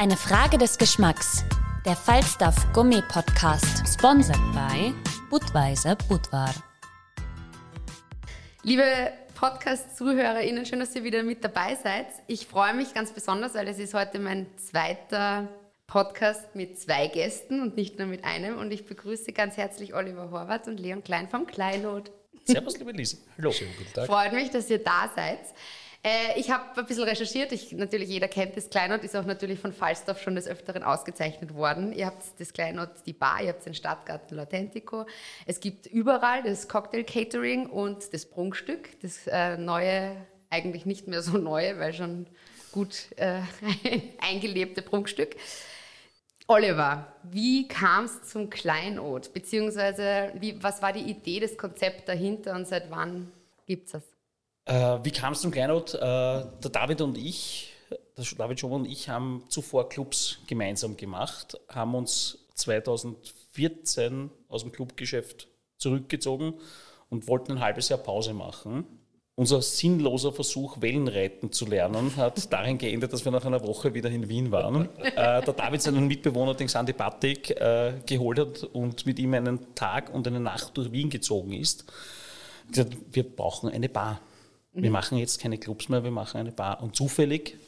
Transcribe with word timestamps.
Eine 0.00 0.16
Frage 0.16 0.56
des 0.56 0.78
Geschmacks. 0.78 1.44
Der 1.84 1.94
Falstaff 1.94 2.72
Gummi 2.72 3.02
Podcast. 3.06 3.86
Sponsored 3.86 4.40
by 4.54 4.94
Budweiser 5.28 5.94
Budvar. 6.08 6.54
Liebe 8.62 8.82
Podcast-ZuhörerInnen, 9.34 10.64
schön, 10.64 10.80
dass 10.80 10.96
ihr 10.96 11.04
wieder 11.04 11.22
mit 11.22 11.44
dabei 11.44 11.74
seid. 11.74 12.06
Ich 12.28 12.46
freue 12.46 12.72
mich 12.72 12.94
ganz 12.94 13.12
besonders, 13.12 13.52
weil 13.52 13.68
es 13.68 13.78
ist 13.78 13.92
heute 13.92 14.18
mein 14.20 14.46
zweiter 14.56 15.48
Podcast 15.86 16.56
mit 16.56 16.80
zwei 16.80 17.08
Gästen 17.08 17.60
und 17.60 17.76
nicht 17.76 17.98
nur 17.98 18.08
mit 18.08 18.24
einem. 18.24 18.56
Und 18.56 18.70
ich 18.70 18.86
begrüße 18.86 19.34
ganz 19.34 19.58
herzlich 19.58 19.92
Oliver 19.92 20.30
Horvath 20.30 20.66
und 20.66 20.80
Leon 20.80 21.04
Klein 21.04 21.28
vom 21.28 21.46
Kleinod. 21.46 22.10
Servus, 22.46 22.78
liebe 22.78 22.92
Lisa. 22.92 23.18
Hallo. 23.36 23.52
Schönen 23.52 23.76
guten 23.76 23.92
Tag. 23.92 24.06
Freut 24.06 24.32
mich, 24.32 24.48
dass 24.48 24.70
ihr 24.70 24.82
da 24.82 25.10
seid. 25.14 25.40
Äh, 26.02 26.38
ich 26.38 26.50
habe 26.50 26.78
ein 26.78 26.86
bisschen 26.86 27.04
recherchiert. 27.04 27.52
Ich, 27.52 27.72
natürlich, 27.72 28.08
jeder 28.08 28.28
kennt 28.28 28.56
das 28.56 28.70
Kleinod, 28.70 29.04
ist 29.04 29.14
auch 29.16 29.26
natürlich 29.26 29.58
von 29.58 29.72
Falstaff 29.72 30.22
schon 30.22 30.34
des 30.34 30.46
Öfteren 30.46 30.82
ausgezeichnet 30.82 31.54
worden. 31.54 31.92
Ihr 31.92 32.06
habt 32.06 32.22
das 32.38 32.52
Kleinod, 32.52 32.88
die 33.06 33.12
Bar, 33.12 33.42
ihr 33.42 33.50
habt 33.50 33.66
den 33.66 33.74
Stadtgarten 33.74 34.38
L'Autentico. 34.38 35.06
Es 35.46 35.60
gibt 35.60 35.86
überall 35.86 36.42
das 36.42 36.68
Cocktail 36.68 37.04
Catering 37.04 37.66
und 37.66 38.14
das 38.14 38.24
Prunkstück, 38.26 39.00
das 39.02 39.26
äh, 39.26 39.58
neue, 39.58 40.16
eigentlich 40.48 40.86
nicht 40.86 41.06
mehr 41.06 41.22
so 41.22 41.36
neue, 41.36 41.78
weil 41.78 41.92
schon 41.92 42.26
gut 42.72 43.06
äh, 43.16 43.40
eingelebte 44.20 44.80
Prunkstück. 44.80 45.36
Oliver, 46.46 47.14
wie 47.22 47.68
kam 47.68 48.06
es 48.06 48.22
zum 48.24 48.50
Kleinod? 48.50 49.32
Beziehungsweise, 49.34 50.32
wie, 50.34 50.60
was 50.62 50.82
war 50.82 50.92
die 50.92 51.08
Idee, 51.08 51.40
das 51.40 51.56
Konzept 51.56 52.08
dahinter 52.08 52.56
und 52.56 52.66
seit 52.66 52.90
wann 52.90 53.30
gibt 53.66 53.86
es 53.86 53.92
das? 53.92 54.19
Äh, 54.70 55.04
wie 55.04 55.10
kam 55.10 55.32
es 55.32 55.40
zum 55.40 55.50
Kleinod? 55.50 55.94
Äh, 55.94 55.98
der 55.98 56.70
David 56.72 57.00
und 57.00 57.18
ich, 57.18 57.72
der 58.16 58.24
David 58.38 58.60
Schober 58.60 58.76
und 58.76 58.84
ich 58.84 59.08
haben 59.08 59.42
zuvor 59.48 59.88
Clubs 59.88 60.38
gemeinsam 60.46 60.96
gemacht, 60.96 61.58
haben 61.68 61.96
uns 61.96 62.38
2014 62.54 64.30
aus 64.48 64.62
dem 64.62 64.70
Clubgeschäft 64.70 65.48
zurückgezogen 65.76 66.54
und 67.08 67.26
wollten 67.26 67.52
ein 67.52 67.60
halbes 67.60 67.88
Jahr 67.88 67.98
Pause 67.98 68.32
machen. 68.32 68.86
Unser 69.34 69.60
sinnloser 69.60 70.32
Versuch, 70.32 70.80
Wellenreiten 70.80 71.50
zu 71.50 71.66
lernen, 71.66 72.14
hat 72.16 72.52
darin 72.52 72.78
geendet, 72.78 73.12
dass 73.12 73.24
wir 73.24 73.32
nach 73.32 73.44
einer 73.44 73.66
Woche 73.66 73.92
wieder 73.92 74.10
in 74.10 74.28
Wien 74.28 74.52
waren. 74.52 74.88
äh, 75.02 75.42
der 75.42 75.52
David 75.52 75.82
seinen 75.82 76.06
Mitbewohner, 76.06 76.54
den 76.54 76.68
Sandy 76.68 76.92
Batik, 76.92 77.50
äh, 77.50 77.94
geholt 78.06 78.38
hat 78.38 78.62
und 78.72 79.04
mit 79.04 79.18
ihm 79.18 79.34
einen 79.34 79.74
Tag 79.74 80.14
und 80.14 80.28
eine 80.28 80.38
Nacht 80.38 80.76
durch 80.76 80.92
Wien 80.92 81.10
gezogen 81.10 81.54
ist. 81.54 81.86
Gesagt, 82.68 82.96
wir 83.10 83.24
brauchen 83.24 83.68
eine 83.68 83.88
Bar. 83.88 84.20
Wir 84.72 84.90
machen 84.90 85.18
jetzt 85.18 85.40
keine 85.40 85.58
Clubs 85.58 85.88
mehr, 85.88 86.04
wir 86.04 86.10
machen 86.10 86.38
eine 86.38 86.52
Bar. 86.52 86.82
Und 86.82 86.94
zufällig 86.94 87.58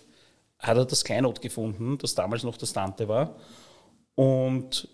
hat 0.58 0.76
er 0.76 0.84
das 0.84 1.04
Kleinod 1.04 1.40
gefunden, 1.40 1.98
das 1.98 2.14
damals 2.14 2.44
noch 2.44 2.56
das 2.56 2.72
Dante 2.72 3.08
war. 3.08 3.36
Und 4.14 4.88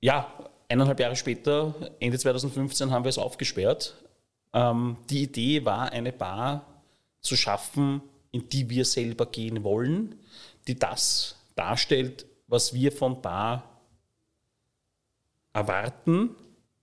ja, 0.00 0.32
eineinhalb 0.68 0.98
Jahre 0.98 1.14
später, 1.14 1.74
Ende 2.00 2.18
2015, 2.18 2.90
haben 2.90 3.04
wir 3.04 3.10
es 3.10 3.18
aufgesperrt. 3.18 3.94
Ähm, 4.52 4.96
die 5.08 5.22
Idee 5.22 5.64
war, 5.64 5.92
eine 5.92 6.12
Bar 6.12 6.66
zu 7.20 7.36
schaffen, 7.36 8.02
in 8.32 8.48
die 8.48 8.68
wir 8.68 8.84
selber 8.84 9.26
gehen 9.26 9.62
wollen, 9.62 10.16
die 10.66 10.78
das 10.78 11.36
darstellt, 11.54 12.26
was 12.48 12.74
wir 12.74 12.90
von 12.90 13.22
Bar 13.22 13.62
erwarten. 15.52 16.34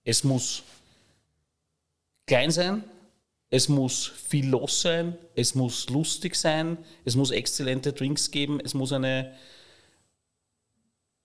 Es 0.04 0.24
muss 0.24 0.62
klein 2.26 2.50
sein, 2.50 2.84
es 3.50 3.68
muss 3.68 4.06
viel 4.06 4.48
los 4.48 4.80
sein, 4.80 5.18
es 5.34 5.54
muss 5.54 5.90
lustig 5.90 6.36
sein, 6.36 6.78
es 7.04 7.16
muss 7.16 7.32
exzellente 7.32 7.92
Drinks 7.92 8.30
geben, 8.30 8.60
es 8.60 8.74
muss 8.74 8.92
eine 8.92 9.34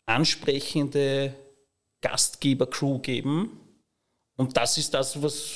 ansprechende 0.07 1.35
Gastgeber-Crew 2.01 2.99
geben. 2.99 3.59
Und 4.37 4.57
das 4.57 4.77
ist 4.77 4.93
das, 4.93 5.21
was 5.21 5.51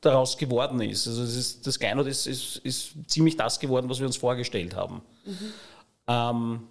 daraus 0.00 0.36
geworden 0.36 0.80
ist. 0.80 1.06
Also 1.06 1.22
ist, 1.22 1.66
das 1.66 1.78
Kleinod 1.78 2.06
ist, 2.06 2.26
ist, 2.26 2.56
ist, 2.56 2.92
ziemlich 3.06 3.36
das 3.36 3.60
geworden, 3.60 3.88
was 3.88 4.00
wir 4.00 4.06
uns 4.06 4.16
vorgestellt 4.16 4.74
haben. 4.74 5.02
Mhm. 5.24 5.52
Ähm, 6.08 6.62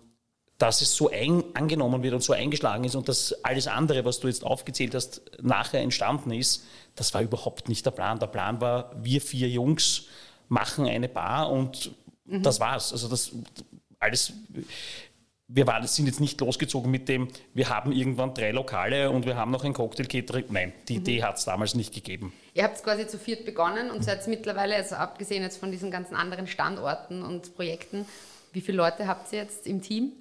dass 0.63 0.81
es 0.81 0.95
so 0.95 1.09
ein, 1.09 1.43
angenommen 1.55 2.03
wird 2.03 2.13
und 2.13 2.23
so 2.23 2.31
eingeschlagen 2.31 2.85
ist 2.85 2.95
und 2.95 3.09
dass 3.09 3.33
alles 3.43 3.67
andere, 3.67 4.05
was 4.05 4.21
du 4.21 4.29
jetzt 4.29 4.45
aufgezählt 4.45 4.95
hast, 4.95 5.21
nachher 5.41 5.81
entstanden 5.81 6.31
ist, 6.31 6.63
das 6.95 7.13
war 7.13 7.21
überhaupt 7.21 7.67
nicht 7.67 7.85
der 7.85 7.91
Plan. 7.91 8.17
Der 8.17 8.27
Plan 8.27 8.61
war, 8.61 8.95
wir 8.95 9.19
vier 9.19 9.49
Jungs 9.49 10.05
machen 10.47 10.87
eine 10.87 11.09
Bar 11.09 11.51
und 11.51 11.91
mhm. 12.23 12.43
das 12.43 12.61
war's. 12.61 12.93
Also 12.93 13.09
das 13.09 13.33
alles. 13.99 14.31
Wir 15.49 15.67
waren, 15.67 15.85
sind 15.85 16.05
jetzt 16.05 16.21
nicht 16.21 16.39
losgezogen 16.39 16.89
mit 16.89 17.09
dem, 17.09 17.27
wir 17.53 17.67
haben 17.67 17.91
irgendwann 17.91 18.33
drei 18.33 18.51
Lokale 18.51 19.11
und 19.11 19.25
wir 19.25 19.35
haben 19.35 19.51
noch 19.51 19.65
ein 19.65 19.73
Cocktail-Catering. 19.73 20.45
Nein, 20.49 20.71
die 20.87 20.93
mhm. 20.93 21.01
Idee 21.01 21.23
hat 21.23 21.39
es 21.39 21.43
damals 21.43 21.75
nicht 21.75 21.93
gegeben. 21.93 22.31
Ihr 22.53 22.63
habt 22.63 22.81
quasi 22.81 23.05
zu 23.05 23.19
viert 23.19 23.43
begonnen 23.43 23.91
und 23.91 24.01
seid 24.05 24.25
mittlerweile, 24.29 24.75
also 24.75 24.95
abgesehen 24.95 25.43
jetzt 25.43 25.57
von 25.57 25.71
diesen 25.71 25.91
ganzen 25.91 26.15
anderen 26.15 26.47
Standorten 26.47 27.21
und 27.21 27.53
Projekten, 27.53 28.05
wie 28.53 28.61
viele 28.61 28.77
Leute 28.77 29.07
habt 29.07 29.33
ihr 29.33 29.39
jetzt 29.39 29.67
im 29.67 29.81
Team? 29.81 30.13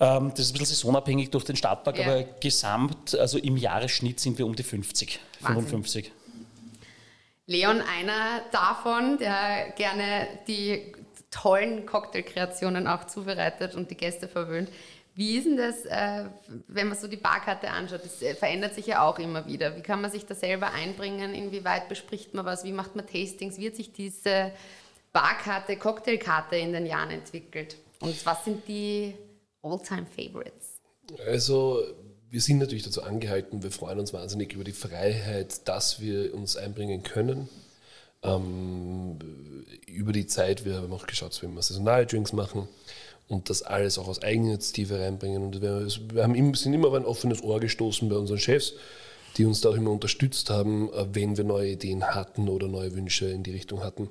Ähm, 0.00 0.30
das 0.30 0.40
ist 0.40 0.50
ein 0.50 0.58
bisschen 0.58 0.66
saisonabhängig 0.66 1.30
durch 1.30 1.44
den 1.44 1.56
Stadtpark, 1.56 1.98
ja. 1.98 2.06
aber 2.06 2.22
gesamt, 2.40 3.14
also 3.18 3.38
im 3.38 3.56
Jahresschnitt 3.56 4.18
sind 4.18 4.38
wir 4.38 4.46
um 4.46 4.56
die 4.56 4.62
50, 4.62 5.20
Wahnsinn. 5.40 5.62
55. 5.66 6.12
Leon, 7.46 7.82
einer 7.82 8.42
davon, 8.52 9.18
der 9.18 9.72
gerne 9.76 10.28
die 10.46 10.92
tollen 11.30 11.84
Cocktailkreationen 11.84 12.86
auch 12.86 13.06
zubereitet 13.08 13.74
und 13.74 13.90
die 13.90 13.96
Gäste 13.96 14.28
verwöhnt. 14.28 14.70
Wie 15.14 15.36
ist 15.36 15.44
denn 15.44 15.56
das, 15.56 15.84
äh, 15.84 16.24
wenn 16.68 16.88
man 16.88 16.96
so 16.96 17.08
die 17.08 17.16
Barkarte 17.16 17.68
anschaut? 17.68 18.04
Das 18.04 18.22
äh, 18.22 18.34
verändert 18.34 18.74
sich 18.74 18.86
ja 18.86 19.02
auch 19.02 19.18
immer 19.18 19.46
wieder. 19.46 19.76
Wie 19.76 19.82
kann 19.82 20.00
man 20.00 20.10
sich 20.10 20.24
da 20.24 20.34
selber 20.34 20.72
einbringen? 20.72 21.34
Inwieweit 21.34 21.88
bespricht 21.88 22.32
man 22.32 22.46
was? 22.46 22.64
Wie 22.64 22.72
macht 22.72 22.96
man 22.96 23.06
Tastings? 23.06 23.58
Wie 23.58 23.66
hat 23.66 23.76
sich 23.76 23.92
diese 23.92 24.52
Barkarte, 25.12 25.76
Cocktailkarte 25.76 26.56
in 26.56 26.72
den 26.72 26.86
Jahren 26.86 27.10
entwickelt? 27.10 27.76
Und 28.00 28.26
was 28.26 28.44
sind 28.44 28.66
die 28.66 29.14
All-Time-Favorites? 29.62 30.80
Also, 31.26 31.82
wir 32.30 32.40
sind 32.40 32.58
natürlich 32.58 32.84
dazu 32.84 33.02
angehalten, 33.02 33.62
wir 33.62 33.70
freuen 33.70 33.98
uns 33.98 34.12
wahnsinnig 34.12 34.52
über 34.52 34.64
die 34.64 34.72
Freiheit, 34.72 35.68
dass 35.68 36.00
wir 36.00 36.34
uns 36.34 36.56
einbringen 36.56 37.02
können. 37.02 37.48
Ähm, 38.22 39.18
über 39.86 40.12
die 40.12 40.26
Zeit, 40.26 40.64
wir 40.64 40.76
haben 40.76 40.92
auch 40.92 41.06
geschaut, 41.06 41.40
wie 41.42 41.48
wir 41.48 41.62
saisonale 41.62 42.06
Drinks 42.06 42.32
machen 42.32 42.68
und 43.28 43.50
das 43.50 43.62
alles 43.62 43.98
auch 43.98 44.08
aus 44.08 44.22
Eigeninitiative 44.22 45.00
reinbringen. 45.00 45.42
Und 45.42 45.62
wir, 45.62 45.86
wir 46.12 46.22
haben, 46.22 46.54
sind 46.54 46.74
immer 46.74 46.88
auf 46.88 46.94
ein 46.94 47.04
offenes 47.04 47.42
Ohr 47.42 47.60
gestoßen 47.60 48.08
bei 48.08 48.16
unseren 48.16 48.38
Chefs, 48.38 48.74
die 49.36 49.44
uns 49.44 49.60
da 49.60 49.70
auch 49.70 49.76
immer 49.76 49.90
unterstützt 49.90 50.50
haben, 50.50 50.92
äh, 50.92 51.06
wenn 51.12 51.36
wir 51.36 51.44
neue 51.44 51.70
Ideen 51.70 52.04
hatten 52.04 52.48
oder 52.48 52.68
neue 52.68 52.94
Wünsche 52.94 53.28
in 53.28 53.42
die 53.42 53.52
Richtung 53.52 53.82
hatten. 53.82 54.10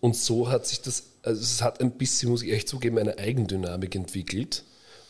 Und 0.00 0.16
so 0.16 0.48
hat 0.48 0.66
sich 0.66 0.80
das 0.82 1.02
also 1.26 1.40
es 1.40 1.60
hat 1.62 1.80
ein 1.80 1.92
bisschen, 1.92 2.30
muss 2.30 2.42
ich 2.42 2.52
echt 2.52 2.68
zugeben, 2.68 2.98
eine 2.98 3.18
Eigendynamik 3.18 3.94
entwickelt, 3.94 4.62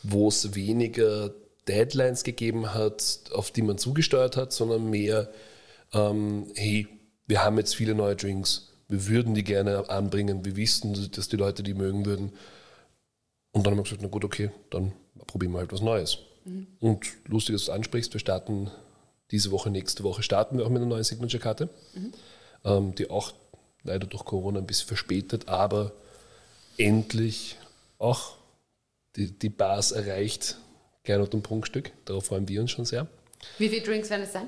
wo 0.03 0.27
es 0.29 0.55
weniger 0.55 1.31
Deadlines 1.67 2.23
gegeben 2.23 2.73
hat, 2.73 3.19
auf 3.31 3.51
die 3.51 3.61
man 3.61 3.77
zugesteuert 3.77 4.35
hat, 4.35 4.51
sondern 4.51 4.89
mehr, 4.89 5.29
ähm, 5.93 6.47
hey, 6.55 6.87
wir 7.27 7.43
haben 7.43 7.57
jetzt 7.57 7.75
viele 7.75 7.93
neue 7.93 8.15
Drinks, 8.15 8.73
wir 8.87 9.07
würden 9.07 9.35
die 9.35 9.43
gerne 9.43 9.89
anbringen, 9.89 10.45
wir 10.45 10.55
wissen, 10.55 11.11
dass 11.11 11.27
die 11.27 11.35
Leute 11.35 11.61
die 11.61 11.73
mögen 11.73 12.05
würden. 12.05 12.31
Und 13.51 13.65
dann 13.65 13.71
haben 13.71 13.79
wir 13.79 13.83
gesagt, 13.83 14.01
na 14.01 14.07
gut, 14.07 14.23
okay, 14.23 14.49
dann 14.69 14.93
probieren 15.27 15.51
wir 15.51 15.59
halt 15.59 15.73
was 15.73 15.81
Neues. 15.81 16.19
Mhm. 16.45 16.67
Und 16.79 17.05
lustig, 17.25 17.55
dass 17.55 17.65
du 17.65 17.73
ansprichst, 17.73 18.13
wir 18.13 18.19
starten 18.19 18.71
diese 19.29 19.51
Woche, 19.51 19.69
nächste 19.69 20.03
Woche 20.03 20.23
starten 20.23 20.57
wir 20.57 20.65
auch 20.65 20.69
mit 20.69 20.81
einer 20.81 20.89
neuen 20.89 21.03
Signature-Karte, 21.03 21.69
mhm. 21.93 22.13
ähm, 22.63 22.95
die 22.95 23.09
auch 23.09 23.33
leider 23.83 24.07
durch 24.07 24.25
Corona 24.25 24.59
ein 24.59 24.67
bisschen 24.67 24.87
verspätet, 24.87 25.47
aber 25.49 25.91
endlich 26.77 27.57
auch 27.97 28.37
die, 29.15 29.31
die 29.31 29.49
Bars 29.49 29.91
erreicht, 29.91 30.57
Gernot 31.03 31.33
und 31.33 31.41
Prunkstück. 31.41 31.91
Darauf 32.05 32.25
freuen 32.25 32.47
wir 32.47 32.61
uns 32.61 32.71
schon 32.71 32.85
sehr. 32.85 33.07
Wie 33.57 33.69
viele 33.69 33.81
Drinks 33.81 34.09
werden 34.09 34.23
es 34.23 34.33
sein? 34.33 34.47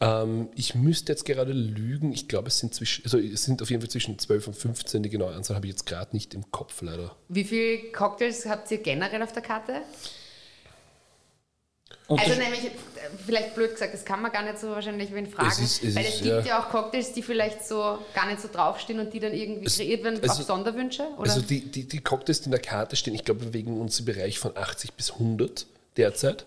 Ähm, 0.00 0.48
ich 0.54 0.74
müsste 0.74 1.12
jetzt 1.12 1.24
gerade 1.24 1.52
lügen. 1.52 2.12
Ich 2.12 2.28
glaube, 2.28 2.48
es 2.48 2.58
sind 2.58 2.74
zwischen, 2.74 3.04
also 3.04 3.18
es 3.18 3.44
sind 3.44 3.62
auf 3.62 3.70
jeden 3.70 3.80
Fall 3.80 3.90
zwischen 3.90 4.18
12 4.18 4.48
und 4.48 4.54
15. 4.54 5.02
Die 5.02 5.10
genaue 5.10 5.34
Anzahl 5.34 5.56
habe 5.56 5.66
ich 5.66 5.72
jetzt 5.72 5.86
gerade 5.86 6.14
nicht 6.14 6.34
im 6.34 6.50
Kopf, 6.50 6.82
leider. 6.82 7.16
Wie 7.28 7.44
viele 7.44 7.90
Cocktails 7.92 8.46
habt 8.46 8.70
ihr 8.70 8.78
generell 8.78 9.22
auf 9.22 9.32
der 9.32 9.42
Karte? 9.42 9.82
Also 12.08 12.34
nämlich, 12.34 12.70
vielleicht 13.24 13.54
blöd 13.54 13.72
gesagt, 13.72 13.94
das 13.94 14.04
kann 14.04 14.22
man 14.22 14.30
gar 14.30 14.42
nicht 14.44 14.58
so 14.58 14.68
wahrscheinlich 14.68 15.12
wen 15.12 15.26
fragen, 15.26 15.48
es 15.48 15.58
ist, 15.58 15.84
es 15.84 15.96
weil 15.96 16.04
es 16.04 16.14
ist, 16.14 16.22
gibt 16.22 16.26
ja. 16.26 16.40
ja. 16.40 16.62
auch 16.62 16.70
Cocktails, 16.70 17.12
die 17.12 17.22
vielleicht 17.22 17.66
so 17.66 17.98
gar 18.14 18.28
nicht 18.28 18.40
so 18.40 18.48
draufstehen 18.48 19.00
und 19.00 19.12
die 19.12 19.20
dann 19.20 19.32
irgendwie 19.32 19.66
es, 19.66 19.76
kreiert 19.76 20.04
werden 20.04 20.20
also, 20.22 20.40
auf 20.40 20.46
Sonderwünsche? 20.46 21.02
Oder? 21.18 21.30
Also 21.30 21.40
die, 21.40 21.60
die, 21.60 21.84
die 21.88 22.00
Cocktails, 22.00 22.40
die 22.40 22.46
in 22.46 22.50
der 22.52 22.60
Karte 22.60 22.96
stehen, 22.96 23.14
ich 23.14 23.24
glaube, 23.24 23.40
wir 23.40 23.48
bewegen 23.48 23.80
uns 23.80 23.98
im 23.98 24.04
Bereich 24.04 24.38
von 24.38 24.56
80 24.56 24.92
bis 24.92 25.12
100 25.12 25.66
derzeit. 25.96 26.46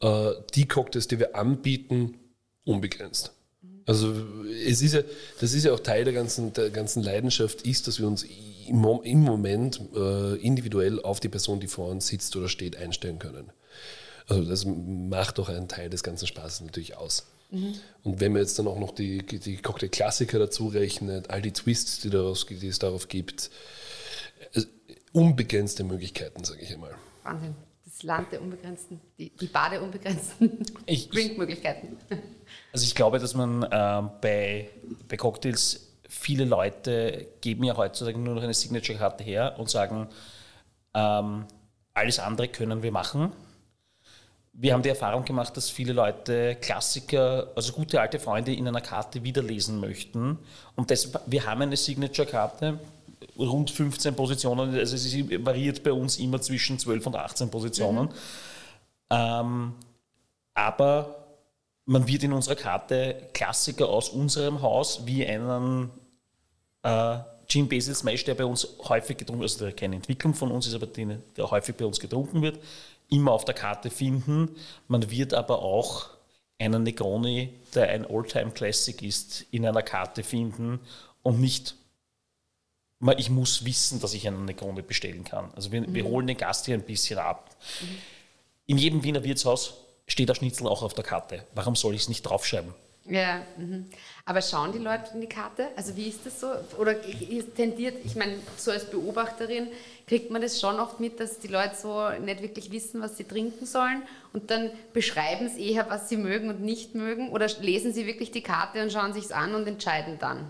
Äh, 0.00 0.30
die 0.54 0.66
Cocktails, 0.66 1.08
die 1.08 1.18
wir 1.18 1.36
anbieten, 1.36 2.18
unbegrenzt. 2.64 3.32
Also 3.86 4.14
es 4.66 4.82
ist 4.82 4.94
ja, 4.94 5.02
das 5.40 5.52
ist 5.52 5.64
ja 5.64 5.72
auch 5.72 5.80
Teil 5.80 6.04
der 6.04 6.12
ganzen, 6.12 6.52
der 6.52 6.70
ganzen 6.70 7.02
Leidenschaft, 7.02 7.62
ist, 7.62 7.86
dass 7.86 8.00
wir 8.00 8.08
uns 8.08 8.24
im, 8.68 8.84
im 9.04 9.20
Moment 9.20 9.80
äh, 9.94 10.34
individuell 10.36 11.00
auf 11.00 11.20
die 11.20 11.28
Person, 11.28 11.60
die 11.60 11.68
vor 11.68 11.88
uns 11.88 12.08
sitzt 12.08 12.34
oder 12.34 12.48
steht, 12.48 12.76
einstellen 12.76 13.20
können. 13.20 13.52
Also 14.28 14.44
das 14.44 14.64
macht 14.64 15.38
doch 15.38 15.48
einen 15.48 15.68
Teil 15.68 15.88
des 15.88 16.02
ganzen 16.02 16.26
Spaßes 16.26 16.62
natürlich 16.62 16.96
aus. 16.96 17.26
Mhm. 17.50 17.74
Und 18.02 18.20
wenn 18.20 18.32
man 18.32 18.42
jetzt 18.42 18.58
dann 18.58 18.66
auch 18.66 18.78
noch 18.78 18.92
die, 18.92 19.24
die 19.24 19.56
Cocktail-Klassiker 19.58 20.38
dazu 20.38 20.68
rechnet, 20.68 21.30
all 21.30 21.42
die 21.42 21.52
Twists, 21.52 22.00
die, 22.00 22.10
daraus, 22.10 22.44
die 22.46 22.66
es 22.66 22.78
darauf 22.78 23.08
gibt, 23.08 23.50
also 24.54 24.66
unbegrenzte 25.12 25.84
Möglichkeiten, 25.84 26.44
sage 26.44 26.60
ich 26.62 26.72
einmal. 26.72 26.94
Wahnsinn. 27.22 27.54
Das 27.84 28.02
Land 28.02 28.32
der 28.32 28.42
Unbegrenzten, 28.42 29.00
die, 29.16 29.30
die 29.30 29.46
Bar 29.46 29.70
der 29.70 29.82
unbegrenzten 29.82 30.58
Drinkmöglichkeiten. 30.86 31.96
Also 32.72 32.84
ich 32.84 32.94
glaube, 32.94 33.18
dass 33.18 33.34
man 33.34 33.64
äh, 33.64 34.02
bei, 34.20 34.68
bei 35.08 35.16
Cocktails 35.16 35.94
viele 36.08 36.44
Leute 36.44 37.26
geben 37.40 37.64
ja 37.64 37.76
heutzutage 37.76 38.18
nur 38.18 38.34
noch 38.34 38.42
eine 38.42 38.54
Signature-Karte 38.54 39.24
her 39.24 39.56
und 39.58 39.68
sagen, 39.68 40.08
ähm, 40.94 41.46
alles 41.92 42.18
andere 42.20 42.48
können 42.48 42.84
wir 42.84 42.92
machen 42.92 43.32
wir 44.58 44.72
haben 44.72 44.82
die 44.82 44.88
Erfahrung 44.88 45.24
gemacht, 45.24 45.54
dass 45.56 45.68
viele 45.68 45.92
Leute 45.92 46.56
Klassiker, 46.56 47.48
also 47.54 47.72
gute 47.72 48.00
alte 48.00 48.18
Freunde 48.18 48.54
in 48.54 48.66
einer 48.66 48.80
Karte 48.80 49.22
wiederlesen 49.22 49.80
möchten. 49.80 50.38
Und 50.74 50.88
deshalb, 50.88 51.22
wir 51.26 51.44
haben 51.44 51.60
eine 51.60 51.76
Signature-Karte, 51.76 52.78
rund 53.38 53.70
15 53.70 54.14
Positionen, 54.16 54.74
also 54.74 54.96
sie 54.96 55.44
variiert 55.44 55.82
bei 55.82 55.92
uns 55.92 56.18
immer 56.18 56.40
zwischen 56.40 56.78
12 56.78 57.06
und 57.06 57.16
18 57.16 57.50
Positionen. 57.50 58.06
Mhm. 58.06 58.12
Ähm, 59.10 59.74
aber 60.54 61.16
man 61.84 62.08
wird 62.08 62.24
in 62.24 62.32
unserer 62.32 62.56
Karte 62.56 63.28
Klassiker 63.34 63.88
aus 63.88 64.08
unserem 64.08 64.62
Haus 64.62 65.02
wie 65.04 65.26
einen 65.26 65.90
äh, 66.82 67.18
Gin 67.46 67.68
Basil 67.68 67.94
Smash, 67.94 68.24
der 68.24 68.34
bei 68.34 68.44
uns 68.44 68.66
häufig 68.88 69.18
getrunken 69.18 69.42
wird, 69.42 69.52
also 69.52 69.66
der 69.66 69.74
keine 69.74 69.96
Entwicklung 69.96 70.34
von 70.34 70.50
uns 70.50 70.66
ist, 70.66 70.74
aber 70.74 70.86
der, 70.86 71.18
der 71.36 71.50
häufig 71.50 71.76
bei 71.76 71.84
uns 71.84 72.00
getrunken 72.00 72.40
wird, 72.40 72.58
immer 73.08 73.32
auf 73.32 73.44
der 73.44 73.54
Karte 73.54 73.90
finden. 73.90 74.56
Man 74.88 75.10
wird 75.10 75.34
aber 75.34 75.62
auch 75.62 76.10
einen 76.58 76.82
Negroni, 76.82 77.52
der 77.74 77.90
ein 77.90 78.06
Alltime 78.06 78.50
Classic 78.50 79.00
ist, 79.02 79.46
in 79.50 79.66
einer 79.66 79.82
Karte 79.82 80.22
finden 80.22 80.80
und 81.22 81.40
nicht, 81.40 81.74
ich 83.18 83.30
muss 83.30 83.64
wissen, 83.64 84.00
dass 84.00 84.14
ich 84.14 84.26
einen 84.26 84.46
Negroni 84.46 84.82
bestellen 84.82 85.24
kann. 85.24 85.52
Also 85.54 85.70
wir, 85.72 85.82
mhm. 85.82 85.94
wir 85.94 86.04
holen 86.04 86.26
den 86.26 86.36
Gast 86.36 86.66
hier 86.66 86.74
ein 86.74 86.82
bisschen 86.82 87.18
ab. 87.18 87.54
Mhm. 87.80 87.98
In 88.66 88.78
jedem 88.78 89.02
Wiener 89.04 89.22
Wirtshaus 89.22 89.74
steht 90.06 90.28
der 90.28 90.34
Schnitzel 90.34 90.66
auch 90.66 90.82
auf 90.82 90.94
der 90.94 91.04
Karte. 91.04 91.44
Warum 91.54 91.76
soll 91.76 91.94
ich 91.94 92.02
es 92.02 92.08
nicht 92.08 92.22
draufschreiben? 92.22 92.74
Ja, 93.08 93.42
mhm. 93.56 93.86
aber 94.24 94.42
schauen 94.42 94.72
die 94.72 94.78
Leute 94.78 95.14
in 95.14 95.20
die 95.20 95.28
Karte? 95.28 95.68
Also 95.76 95.96
wie 95.96 96.08
ist 96.08 96.26
das 96.26 96.40
so? 96.40 96.48
Oder 96.78 96.96
tendiert, 97.54 98.04
ich 98.04 98.16
meine, 98.16 98.34
so 98.56 98.72
als 98.72 98.86
Beobachterin 98.86 99.68
kriegt 100.06 100.30
man 100.30 100.42
das 100.42 100.60
schon 100.60 100.80
oft 100.80 100.98
mit, 100.98 101.20
dass 101.20 101.38
die 101.38 101.48
Leute 101.48 101.76
so 101.80 102.10
nicht 102.24 102.42
wirklich 102.42 102.72
wissen, 102.72 103.00
was 103.00 103.16
sie 103.16 103.24
trinken 103.24 103.64
sollen 103.64 104.02
und 104.32 104.50
dann 104.50 104.70
beschreiben 104.92 105.48
sie 105.48 105.70
eher, 105.70 105.88
was 105.88 106.08
sie 106.08 106.16
mögen 106.16 106.48
und 106.48 106.62
nicht 106.62 106.94
mögen 106.94 107.30
oder 107.30 107.48
lesen 107.60 107.92
sie 107.92 108.06
wirklich 108.06 108.32
die 108.32 108.42
Karte 108.42 108.82
und 108.82 108.92
schauen 108.92 109.12
sich 109.12 109.24
es 109.24 109.32
an 109.32 109.54
und 109.54 109.68
entscheiden 109.68 110.18
dann? 110.18 110.48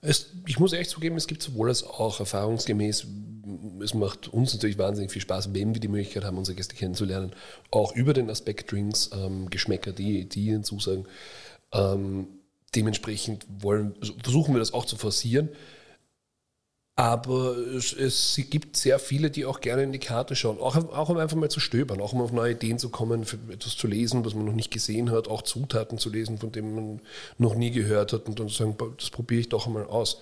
Es, 0.00 0.30
ich 0.46 0.58
muss 0.58 0.72
echt 0.72 0.90
zugeben, 0.90 1.16
es 1.16 1.28
gibt 1.28 1.42
sowohl 1.42 1.68
als 1.68 1.84
auch 1.84 2.18
erfahrungsgemäß, 2.18 3.06
es 3.82 3.94
macht 3.94 4.28
uns 4.28 4.52
natürlich 4.52 4.78
wahnsinnig 4.78 5.12
viel 5.12 5.22
Spaß, 5.22 5.54
wenn 5.54 5.74
wir 5.74 5.80
die 5.80 5.88
Möglichkeit 5.88 6.24
haben, 6.24 6.38
unsere 6.38 6.56
Gäste 6.56 6.74
kennenzulernen, 6.74 7.32
auch 7.70 7.94
über 7.94 8.12
den 8.12 8.28
Aspekt 8.30 8.72
Drinks, 8.72 9.10
ähm, 9.14 9.48
Geschmäcker, 9.48 9.92
die, 9.92 10.28
die 10.28 10.46
ihnen 10.46 10.64
zusagen. 10.64 11.06
Ähm, 11.72 12.26
dementsprechend 12.74 13.46
wollen, 13.60 13.94
versuchen 14.22 14.54
wir 14.54 14.58
das 14.58 14.72
auch 14.72 14.84
zu 14.84 14.96
forcieren. 14.96 15.48
Aber 16.94 17.56
es, 17.56 17.94
es, 17.94 18.38
gibt 18.50 18.76
sehr 18.76 18.98
viele, 18.98 19.30
die 19.30 19.46
auch 19.46 19.60
gerne 19.60 19.82
in 19.82 19.92
die 19.92 19.98
Karte 19.98 20.36
schauen, 20.36 20.58
auch, 20.60 20.76
auch 20.76 21.08
um 21.08 21.16
einfach 21.16 21.38
mal 21.38 21.50
zu 21.50 21.58
stöbern, 21.58 22.02
auch 22.02 22.12
um 22.12 22.20
auf 22.20 22.32
neue 22.32 22.52
Ideen 22.52 22.78
zu 22.78 22.90
kommen, 22.90 23.22
etwas 23.50 23.76
zu 23.76 23.86
lesen, 23.86 24.26
was 24.26 24.34
man 24.34 24.44
noch 24.44 24.52
nicht 24.52 24.70
gesehen 24.70 25.10
hat, 25.10 25.26
auch 25.26 25.40
Zutaten 25.40 25.96
zu 25.96 26.10
lesen, 26.10 26.38
von 26.38 26.52
denen 26.52 26.74
man 26.74 27.00
noch 27.38 27.54
nie 27.54 27.70
gehört 27.70 28.12
hat 28.12 28.26
und 28.26 28.38
dann 28.38 28.48
zu 28.48 28.54
sagen, 28.54 28.76
das 28.98 29.08
probiere 29.08 29.40
ich 29.40 29.48
doch 29.48 29.66
einmal 29.66 29.86
aus. 29.86 30.20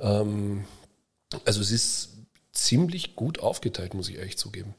Ähm, 0.00 0.64
also 1.44 1.60
es 1.60 1.70
ist 1.70 2.12
ziemlich 2.52 3.14
gut 3.14 3.40
aufgeteilt, 3.40 3.92
muss 3.92 4.08
ich 4.08 4.16
ehrlich 4.16 4.38
zugeben. 4.38 4.74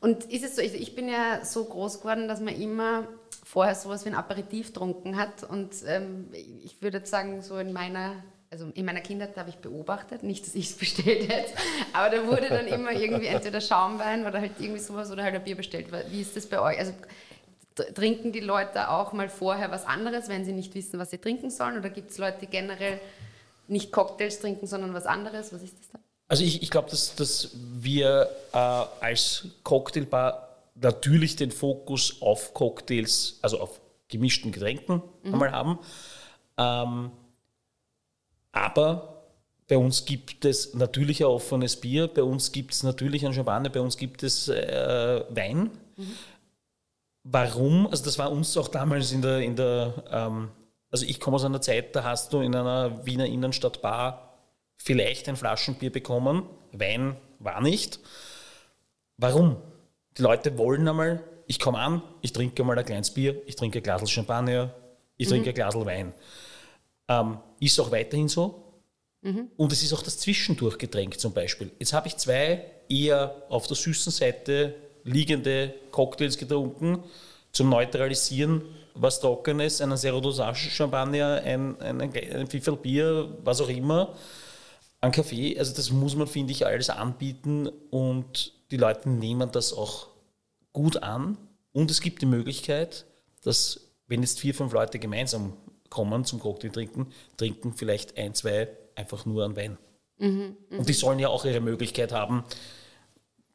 Und 0.00 0.24
ist 0.24 0.44
es 0.44 0.56
so, 0.56 0.62
ich 0.62 0.94
bin 0.94 1.08
ja 1.08 1.44
so 1.44 1.64
groß 1.64 2.00
geworden, 2.00 2.28
dass 2.28 2.40
man 2.40 2.54
immer 2.60 3.08
vorher 3.44 3.74
sowas 3.74 4.04
wie 4.04 4.10
ein 4.10 4.14
Aperitif 4.14 4.68
getrunken 4.68 5.16
hat. 5.16 5.44
Und 5.44 5.70
ähm, 5.86 6.28
ich 6.32 6.82
würde 6.82 7.04
sagen, 7.06 7.42
so 7.42 7.58
in 7.58 7.72
meiner, 7.72 8.12
also 8.50 8.70
in 8.74 8.84
meiner 8.84 9.00
Kindheit 9.00 9.36
habe 9.36 9.50
ich 9.50 9.56
beobachtet, 9.56 10.22
nicht, 10.22 10.46
dass 10.46 10.54
ich 10.54 10.70
es 10.70 10.76
bestellt 10.76 11.28
hätte, 11.30 11.52
aber 11.92 12.14
da 12.14 12.26
wurde 12.26 12.48
dann 12.48 12.66
immer 12.66 12.92
irgendwie 12.92 13.26
entweder 13.26 13.60
Schaumwein 13.60 14.26
oder 14.26 14.40
halt 14.40 14.52
irgendwie 14.58 14.80
sowas 14.80 15.10
oder 15.10 15.22
halt 15.22 15.34
ein 15.34 15.44
Bier 15.44 15.56
bestellt. 15.56 15.86
Wie 16.10 16.20
ist 16.20 16.36
das 16.36 16.46
bei 16.46 16.60
euch? 16.60 16.78
Also 16.78 16.92
trinken 17.94 18.32
die 18.32 18.40
Leute 18.40 18.90
auch 18.90 19.12
mal 19.12 19.28
vorher 19.28 19.70
was 19.70 19.86
anderes, 19.86 20.28
wenn 20.28 20.44
sie 20.44 20.52
nicht 20.52 20.74
wissen, 20.74 20.98
was 20.98 21.10
sie 21.10 21.18
trinken 21.18 21.50
sollen? 21.50 21.78
Oder 21.78 21.90
gibt 21.90 22.10
es 22.10 22.18
Leute, 22.18 22.38
die 22.40 22.46
generell 22.46 23.00
nicht 23.68 23.92
Cocktails 23.92 24.40
trinken, 24.40 24.66
sondern 24.66 24.94
was 24.94 25.06
anderes? 25.06 25.52
Was 25.52 25.62
ist 25.62 25.78
das 25.78 25.90
da? 25.90 25.98
Also 26.28 26.42
ich, 26.42 26.62
ich 26.62 26.70
glaube, 26.70 26.90
dass, 26.90 27.14
dass 27.14 27.50
wir 27.54 28.28
äh, 28.52 28.56
als 28.56 29.48
Cocktailbar 29.62 30.48
natürlich 30.74 31.36
den 31.36 31.50
Fokus 31.50 32.20
auf 32.20 32.52
Cocktails, 32.52 33.38
also 33.42 33.60
auf 33.60 33.80
gemischten 34.08 34.52
Getränken 34.52 35.02
mhm. 35.22 35.34
einmal 35.34 35.52
haben. 35.52 35.78
Ähm, 36.58 37.10
aber 38.52 39.22
bei 39.68 39.76
uns 39.76 40.04
gibt 40.04 40.44
es 40.44 40.74
natürlich 40.74 41.22
ein 41.22 41.26
offenes 41.26 41.80
Bier, 41.80 42.08
bei 42.08 42.22
uns 42.22 42.52
gibt 42.52 42.72
es 42.72 42.82
natürlich 42.82 43.26
ein 43.26 43.34
Champagner, 43.34 43.68
bei 43.68 43.80
uns 43.80 43.96
gibt 43.96 44.22
es 44.22 44.48
äh, 44.48 45.24
Wein. 45.30 45.70
Mhm. 45.96 46.12
Warum? 47.24 47.86
Also 47.88 48.04
das 48.04 48.18
war 48.18 48.30
uns 48.30 48.56
auch 48.56 48.68
damals 48.68 49.12
in 49.12 49.22
der, 49.22 49.40
in 49.40 49.56
der 49.56 50.04
ähm, 50.10 50.50
also 50.90 51.04
ich 51.04 51.20
komme 51.20 51.34
aus 51.34 51.44
einer 51.44 51.60
Zeit, 51.60 51.96
da 51.96 52.04
hast 52.04 52.32
du 52.32 52.40
in 52.40 52.54
einer 52.54 53.04
Wiener 53.04 53.26
Innenstadtbar 53.26 54.25
vielleicht 54.76 55.28
ein 55.28 55.36
Flaschenbier 55.36 55.90
bekommen, 55.90 56.48
Wein 56.72 57.16
war 57.38 57.60
nicht. 57.60 58.00
Warum? 59.16 59.56
Die 60.16 60.22
Leute 60.22 60.58
wollen 60.58 60.86
einmal, 60.88 61.22
ich 61.46 61.58
komme 61.58 61.78
an, 61.78 62.02
ich 62.22 62.32
trinke 62.32 62.64
mal 62.64 62.78
ein 62.78 62.84
kleines 62.84 63.10
Bier, 63.10 63.40
ich 63.46 63.56
trinke 63.56 63.78
ein 63.78 63.82
Glas 63.82 64.10
Champagner, 64.10 64.74
ich 65.16 65.28
trinke 65.28 65.44
mhm. 65.44 65.48
ein 65.50 65.54
Glas 65.54 65.74
Wein. 65.74 66.12
Ähm, 67.08 67.38
ist 67.60 67.78
auch 67.80 67.90
weiterhin 67.90 68.28
so. 68.28 68.82
Mhm. 69.22 69.50
Und 69.56 69.72
es 69.72 69.82
ist 69.82 69.92
auch 69.92 70.02
das 70.02 70.18
Zwischendurchgetränk 70.18 71.18
zum 71.18 71.32
Beispiel. 71.32 71.70
Jetzt 71.78 71.92
habe 71.92 72.08
ich 72.08 72.16
zwei 72.16 72.64
eher 72.88 73.42
auf 73.48 73.66
der 73.66 73.76
süßen 73.76 74.12
Seite 74.12 74.74
liegende 75.04 75.74
Cocktails 75.90 76.36
getrunken 76.36 77.02
zum 77.52 77.70
Neutralisieren 77.70 78.62
was 78.98 79.20
Trockenes, 79.20 79.80
einen 79.80 79.96
Zero 79.96 80.20
Dosage 80.20 80.70
Champagner, 80.70 81.42
ein, 81.44 81.80
ein, 81.80 82.00
ein 82.00 82.46
Pfifferl 82.46 82.76
Bier, 82.76 83.28
was 83.44 83.60
auch 83.60 83.68
immer, 83.68 84.14
ein 85.06 85.12
Kaffee. 85.12 85.58
Also 85.58 85.74
das 85.74 85.90
muss 85.90 86.14
man, 86.14 86.26
finde 86.26 86.52
ich, 86.52 86.66
alles 86.66 86.90
anbieten 86.90 87.68
und 87.90 88.52
die 88.70 88.76
Leute 88.76 89.08
nehmen 89.08 89.50
das 89.52 89.72
auch 89.72 90.08
gut 90.72 91.02
an 91.02 91.38
und 91.72 91.90
es 91.90 92.00
gibt 92.00 92.22
die 92.22 92.26
Möglichkeit, 92.26 93.06
dass 93.42 93.80
wenn 94.08 94.22
jetzt 94.22 94.40
vier, 94.40 94.54
fünf 94.54 94.72
Leute 94.72 94.98
gemeinsam 94.98 95.54
kommen 95.88 96.24
zum 96.24 96.40
Cocktail 96.40 96.70
trinken, 96.70 97.12
trinken 97.36 97.74
vielleicht 97.74 98.16
ein, 98.18 98.34
zwei 98.34 98.68
einfach 98.94 99.24
nur 99.24 99.44
einen 99.44 99.56
Wein. 99.56 99.78
Mhm, 100.18 100.56
mh. 100.70 100.78
Und 100.78 100.88
die 100.88 100.92
sollen 100.92 101.18
ja 101.18 101.28
auch 101.28 101.44
ihre 101.44 101.60
Möglichkeit 101.60 102.12
haben, 102.12 102.44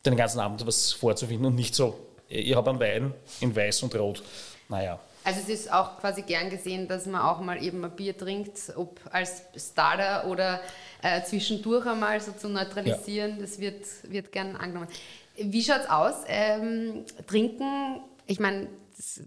den 0.05 0.15
ganzen 0.15 0.39
Abend 0.39 0.65
was 0.65 0.91
vorzufinden 0.93 1.45
und 1.45 1.55
nicht 1.55 1.75
so, 1.75 1.99
ihr 2.29 2.55
habt 2.55 2.67
einen 2.67 2.79
Wein 2.79 3.13
in 3.39 3.55
weiß 3.55 3.83
und 3.83 3.95
rot. 3.95 4.23
Naja. 4.69 4.99
Also 5.23 5.39
es 5.41 5.49
ist 5.49 5.71
auch 5.71 5.99
quasi 5.99 6.23
gern 6.23 6.49
gesehen, 6.49 6.87
dass 6.87 7.05
man 7.05 7.21
auch 7.21 7.39
mal 7.41 7.61
eben 7.61 7.83
ein 7.85 7.91
Bier 7.91 8.17
trinkt, 8.17 8.57
ob 8.75 8.99
als 9.11 9.43
Starter 9.55 10.27
oder 10.27 10.61
äh, 11.01 11.21
zwischendurch 11.23 11.85
einmal 11.85 12.19
so 12.19 12.31
zu 12.31 12.49
neutralisieren. 12.49 13.35
Ja. 13.35 13.41
Das 13.41 13.59
wird, 13.59 13.85
wird 14.03 14.31
gern 14.31 14.55
angenommen. 14.55 14.87
Wie 15.37 15.63
schaut 15.63 15.81
es 15.81 15.89
aus? 15.89 16.15
Ähm, 16.27 17.05
trinken, 17.27 18.01
ich 18.25 18.39
meine, 18.39 18.67
das 18.97 19.21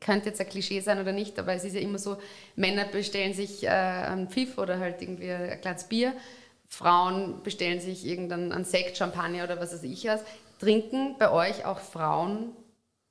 könnte 0.00 0.30
jetzt 0.30 0.40
ein 0.40 0.48
Klischee 0.48 0.80
sein 0.80 1.00
oder 1.00 1.12
nicht, 1.12 1.38
aber 1.38 1.52
es 1.52 1.64
ist 1.64 1.74
ja 1.74 1.80
immer 1.80 1.98
so, 1.98 2.16
Männer 2.56 2.84
bestellen 2.86 3.34
sich 3.34 3.64
äh, 3.64 3.68
einen 3.68 4.28
Pfiff 4.28 4.58
oder 4.58 4.78
halt 4.78 5.02
irgendwie 5.02 5.30
ein 5.30 5.60
kleines 5.60 5.84
Bier, 5.84 6.14
Frauen 6.68 7.42
bestellen 7.42 7.80
sich 7.80 8.06
irgendeinen 8.06 8.64
Sekt, 8.64 8.96
Champagner 8.96 9.44
oder 9.44 9.60
was 9.60 9.72
weiß 9.72 9.82
ich 9.82 10.06
was. 10.06 10.22
Trinken 10.60 11.16
bei 11.18 11.30
euch 11.30 11.64
auch 11.64 11.80
Frauen 11.80 12.52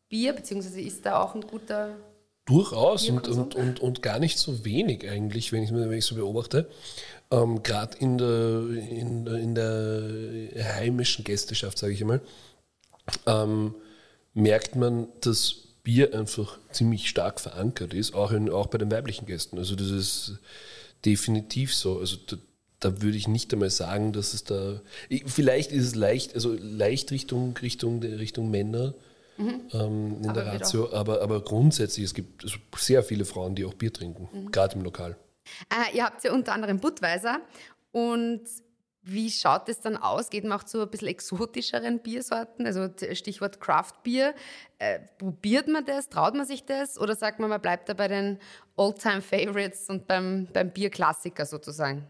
Bier, 0.08 0.34
beziehungsweise 0.34 0.82
ist 0.82 1.06
da 1.06 1.22
auch 1.22 1.36
ein 1.36 1.42
guter 1.42 1.96
Durchaus 2.50 3.08
und, 3.10 3.28
und, 3.28 3.54
und, 3.54 3.80
und 3.80 4.02
gar 4.02 4.18
nicht 4.18 4.40
so 4.40 4.66
wenig 4.66 5.08
eigentlich, 5.08 5.52
wenn 5.52 5.62
ich 5.62 5.72
es 5.72 6.08
so 6.08 6.16
beobachte. 6.16 6.68
Ähm, 7.30 7.62
Gerade 7.62 7.96
in 8.00 8.18
der, 8.18 8.62
in, 8.90 9.28
in 9.28 9.54
der 9.54 10.76
heimischen 10.76 11.24
Gästeschaft, 11.24 11.78
sage 11.78 11.94
ich 11.94 12.02
einmal, 12.02 12.22
ähm, 13.28 13.76
merkt 14.34 14.76
man, 14.76 15.10
dass 15.22 15.58
Bier 15.84 16.16
einfach 16.16 16.58
ziemlich 16.72 17.08
stark 17.08 17.40
verankert 17.40 17.94
ist, 17.94 18.16
auch, 18.16 18.32
in, 18.32 18.50
auch 18.50 18.66
bei 18.66 18.80
den 18.80 18.90
weiblichen 18.90 19.28
Gästen. 19.28 19.60
Also 19.60 19.76
das 19.76 19.92
ist 19.92 20.40
definitiv 21.06 21.76
so. 21.76 22.00
Also 22.00 22.18
da, 22.26 22.38
da 22.80 23.02
würde 23.04 23.18
ich 23.18 23.28
nicht 23.28 23.54
einmal 23.54 23.70
sagen, 23.70 24.12
dass 24.12 24.34
es 24.34 24.44
da. 24.44 24.82
Vielleicht 25.28 25.72
ist 25.72 25.86
es 25.86 25.94
leicht, 25.94 26.34
also 26.34 26.56
leicht 26.60 27.12
Richtung, 27.12 27.56
Richtung, 27.58 28.02
Richtung 28.02 28.50
Männer 28.50 28.96
mhm. 29.40 29.62
ähm, 29.74 30.18
in 30.22 30.30
aber 30.30 30.44
der 30.44 30.54
Ratio, 30.54 30.94
aber, 30.94 31.22
aber 31.22 31.42
grundsätzlich, 31.42 32.06
es 32.06 32.14
gibt 32.14 32.46
sehr 32.78 33.04
viele 33.04 33.26
Frauen, 33.26 33.56
die 33.56 33.66
auch 33.66 33.74
Bier 33.74 33.92
trinken, 33.92 34.30
mhm. 34.32 34.52
gerade 34.52 34.76
im 34.76 34.84
Lokal. 34.84 35.18
Äh, 35.70 35.98
ihr 35.98 36.06
habt 36.06 36.24
ja 36.24 36.32
unter 36.32 36.54
anderem 36.54 36.80
Budweiser 36.80 37.40
und 37.92 38.42
wie 39.02 39.32
schaut 39.32 39.70
es 39.70 39.80
dann 39.80 39.98
aus? 39.98 40.30
Geht 40.30 40.44
man 40.44 40.60
auch 40.60 40.64
zu 40.64 40.82
ein 40.82 40.90
bisschen 40.90 41.08
exotischeren 41.08 42.00
Biersorten? 42.00 42.66
Also 42.66 42.90
Stichwort 43.14 43.60
Craft 43.60 43.94
Beer. 44.04 44.36
Äh, 44.78 45.00
probiert 45.18 45.68
man 45.68 45.86
das? 45.86 46.10
Traut 46.10 46.36
man 46.36 46.46
sich 46.46 46.66
das? 46.66 47.00
Oder 47.00 47.16
sagt 47.16 47.40
man, 47.40 47.50
man 47.50 47.62
bleibt 47.62 47.90
da 47.90 47.94
bei 47.94 48.08
den 48.08 48.40
Oldtime 48.76 49.22
Favorites 49.22 49.90
und 49.90 50.06
beim, 50.06 50.48
beim 50.54 50.72
Bierklassiker 50.72 51.46
sozusagen? 51.46 52.06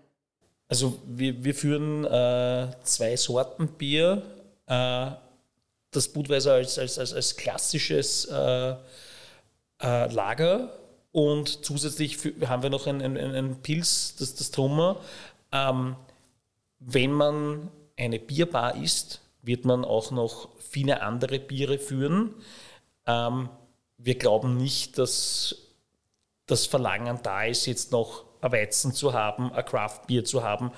Also 0.68 1.00
wir, 1.06 1.44
wir 1.44 1.56
führen 1.56 2.06
äh, 2.06 2.72
zwei 2.84 3.16
Sorten 3.16 3.68
Bier. 3.70 4.24
Äh, 4.68 5.12
das 5.92 6.10
Budweiser 6.10 6.54
als, 6.54 6.78
als, 6.78 7.00
als, 7.00 7.14
als 7.14 7.36
klassisches 7.36 8.26
äh, 8.26 8.76
äh, 9.82 10.14
Lager 10.14 10.80
und 11.12 11.66
zusätzlich 11.66 12.18
haben 12.46 12.64
wir 12.64 12.70
noch 12.70 12.86
ein, 12.86 13.02
ein, 13.02 13.62
Pilz, 13.62 14.16
das, 14.18 14.36
das 14.36 14.52
Trummer. 14.52 14.98
Ähm, 15.52 15.96
wenn 16.80 17.12
man 17.12 17.72
eine 17.98 18.20
Bierbar 18.20 18.76
ist, 18.76 19.22
wird 19.42 19.66
man 19.66 19.84
auch 19.84 20.12
noch 20.12 20.50
viele 20.60 21.02
andere 21.02 21.40
Biere 21.40 21.80
führen. 21.80 22.36
Ähm, 23.08 23.50
wir 23.98 24.16
glauben 24.16 24.58
nicht, 24.58 24.98
dass 24.98 25.56
das 26.46 26.68
Verlangen 26.68 27.20
da 27.24 27.44
ist, 27.44 27.66
jetzt 27.66 27.92
noch 27.92 28.26
ein 28.42 28.52
Weizen 28.52 28.94
zu 28.94 29.14
haben, 29.14 29.52
ein 29.52 29.66
Craft 29.66 30.02
Bier 30.08 30.24
zu 30.24 30.44
haben 30.44 30.72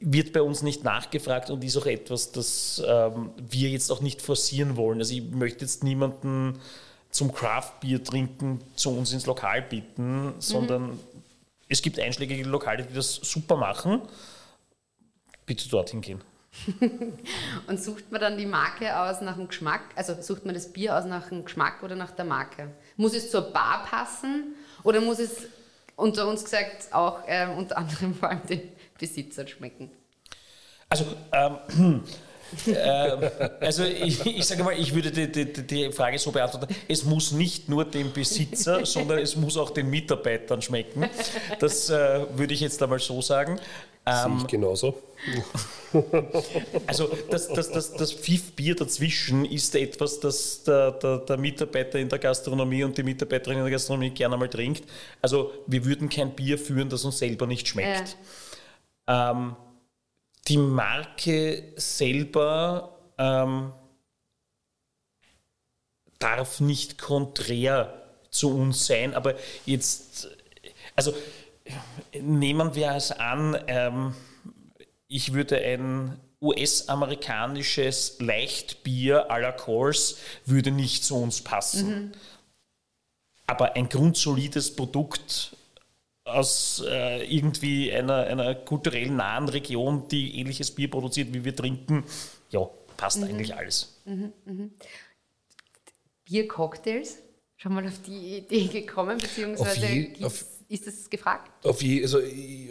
wird 0.00 0.32
bei 0.32 0.42
uns 0.42 0.62
nicht 0.62 0.84
nachgefragt 0.84 1.50
und 1.50 1.64
ist 1.64 1.76
auch 1.76 1.86
etwas, 1.86 2.32
das 2.32 2.82
ähm, 2.86 3.30
wir 3.38 3.70
jetzt 3.70 3.90
auch 3.90 4.00
nicht 4.00 4.20
forcieren 4.20 4.76
wollen. 4.76 4.98
Also 4.98 5.14
ich 5.14 5.22
möchte 5.22 5.64
jetzt 5.64 5.84
niemanden 5.84 6.60
zum 7.10 7.32
Craft-Bier 7.32 8.04
trinken 8.04 8.60
zu 8.76 8.96
uns 8.96 9.12
ins 9.12 9.26
Lokal 9.26 9.62
bitten, 9.62 10.34
sondern 10.38 10.90
mhm. 10.90 11.00
es 11.68 11.82
gibt 11.82 11.98
einschlägige 11.98 12.44
Lokale, 12.44 12.84
die 12.84 12.94
das 12.94 13.14
super 13.14 13.56
machen. 13.56 14.02
Bitte 15.46 15.68
dorthin 15.68 16.00
gehen. 16.00 16.20
und 17.68 17.80
sucht 17.80 18.10
man 18.10 18.20
dann 18.20 18.36
die 18.36 18.46
Marke 18.46 18.96
aus 18.98 19.20
nach 19.20 19.36
dem 19.36 19.48
Geschmack? 19.48 19.82
Also 19.94 20.20
sucht 20.20 20.44
man 20.44 20.54
das 20.54 20.72
Bier 20.72 20.96
aus 20.96 21.04
nach 21.04 21.28
dem 21.28 21.44
Geschmack 21.44 21.82
oder 21.82 21.96
nach 21.96 22.10
der 22.10 22.24
Marke? 22.24 22.70
Muss 22.96 23.14
es 23.14 23.30
zur 23.30 23.42
Bar 23.52 23.86
passen 23.88 24.54
oder 24.82 25.00
muss 25.00 25.20
es 25.20 25.46
unter 26.00 26.26
uns 26.26 26.44
gesagt 26.44 26.92
auch 26.92 27.26
äh, 27.26 27.46
unter 27.56 27.76
anderem 27.78 28.14
vor 28.14 28.30
allem 28.30 28.46
den 28.46 28.62
Besitzern 28.98 29.48
schmecken? 29.48 29.90
Also, 30.88 31.04
ähm, 31.32 31.58
äh, 31.68 32.00
also 33.60 33.84
ich, 33.84 34.24
ich, 34.26 34.44
sage 34.44 34.64
mal, 34.64 34.78
ich 34.78 34.94
würde 34.94 35.10
die, 35.10 35.30
die, 35.30 35.66
die, 35.66 35.92
Frage 35.92 36.18
so 36.18 36.32
beantworten, 36.32 36.74
es 36.88 37.04
muss 37.04 37.32
nicht 37.32 37.68
nur 37.68 37.84
dem 37.84 38.12
Besitzer, 38.12 38.84
sondern 38.86 39.18
es 39.18 39.36
muss 39.36 39.56
auch 39.56 39.70
den 39.70 39.90
Mitarbeitern 39.90 40.60
schmecken. 40.62 41.08
Das 41.58 41.90
äh, 41.90 42.26
würde 42.34 42.54
ich 42.54 42.60
jetzt 42.60 42.82
einmal 42.82 42.98
so 42.98 43.22
sagen. 43.22 43.60
Ähm, 44.06 44.14
Sehe 44.14 44.36
ich 44.38 44.46
genauso. 44.46 44.98
Also 46.86 47.10
das, 47.30 47.48
das, 47.48 47.70
das, 47.70 47.92
das 47.92 48.12
Pfiff-Bier 48.12 48.76
dazwischen 48.76 49.44
ist 49.44 49.74
etwas, 49.74 50.20
das 50.20 50.62
der, 50.64 50.92
der, 50.92 51.18
der, 51.18 51.36
Mitarbeiter 51.36 51.98
in 51.98 52.08
der 52.08 52.18
Gastronomie 52.18 52.84
und 52.84 52.96
die 52.96 53.02
Mitarbeiterin 53.02 53.58
in 53.58 53.64
der 53.64 53.72
Gastronomie 53.72 54.10
gerne 54.10 54.36
mal 54.36 54.48
trinkt. 54.48 54.84
Also 55.20 55.52
wir 55.66 55.84
würden 55.84 56.08
kein 56.08 56.30
Bier 56.30 56.58
führen, 56.58 56.88
das 56.88 57.04
uns 57.04 57.18
selber 57.18 57.46
nicht 57.46 57.68
schmeckt. 57.68 58.16
Ja. 59.06 59.32
Ähm, 59.32 59.56
die 60.48 60.58
Marke 60.58 61.72
selber 61.76 62.98
ähm, 63.18 63.72
darf 66.18 66.60
nicht 66.60 66.98
konträr 66.98 68.02
zu 68.30 68.54
uns 68.54 68.86
sein, 68.86 69.14
aber 69.14 69.34
jetzt, 69.66 70.28
also 70.94 71.14
nehmen 72.12 72.74
wir 72.74 72.92
es 72.92 73.12
an, 73.12 73.58
ähm, 73.66 74.14
ich 75.08 75.32
würde 75.32 75.58
ein 75.58 76.20
US-amerikanisches 76.40 78.16
Leichtbier 78.20 79.30
à 79.30 79.38
la 79.38 79.52
Course 79.52 80.16
würde 80.46 80.70
nicht 80.70 81.04
zu 81.04 81.16
uns 81.16 81.42
passen. 81.42 81.88
Mhm. 81.88 82.12
Aber 83.46 83.74
ein 83.76 83.88
grundsolides 83.88 84.76
Produkt 84.76 85.56
aus 86.34 86.82
äh, 86.86 87.24
irgendwie 87.24 87.92
einer, 87.92 88.26
einer 88.26 88.54
kulturell 88.54 89.10
nahen 89.10 89.48
Region, 89.48 90.08
die 90.08 90.38
ähnliches 90.38 90.70
Bier 90.70 90.90
produziert, 90.90 91.32
wie 91.32 91.44
wir 91.44 91.54
trinken, 91.54 92.04
ja, 92.50 92.68
passt 92.96 93.18
mhm. 93.18 93.24
eigentlich 93.24 93.54
alles. 93.54 94.00
Mhm, 94.04 94.32
mhm. 94.44 94.70
Biercocktails? 96.24 97.18
Schon 97.56 97.74
mal 97.74 97.86
auf 97.86 98.00
die 98.06 98.38
Idee 98.38 98.66
gekommen, 98.68 99.18
beziehungsweise 99.18 99.86
je, 99.86 100.24
auf, 100.24 100.46
ist 100.68 100.86
das 100.86 101.10
gefragt? 101.10 101.50
Auf, 101.66 101.82
je, 101.82 102.02
also 102.02 102.18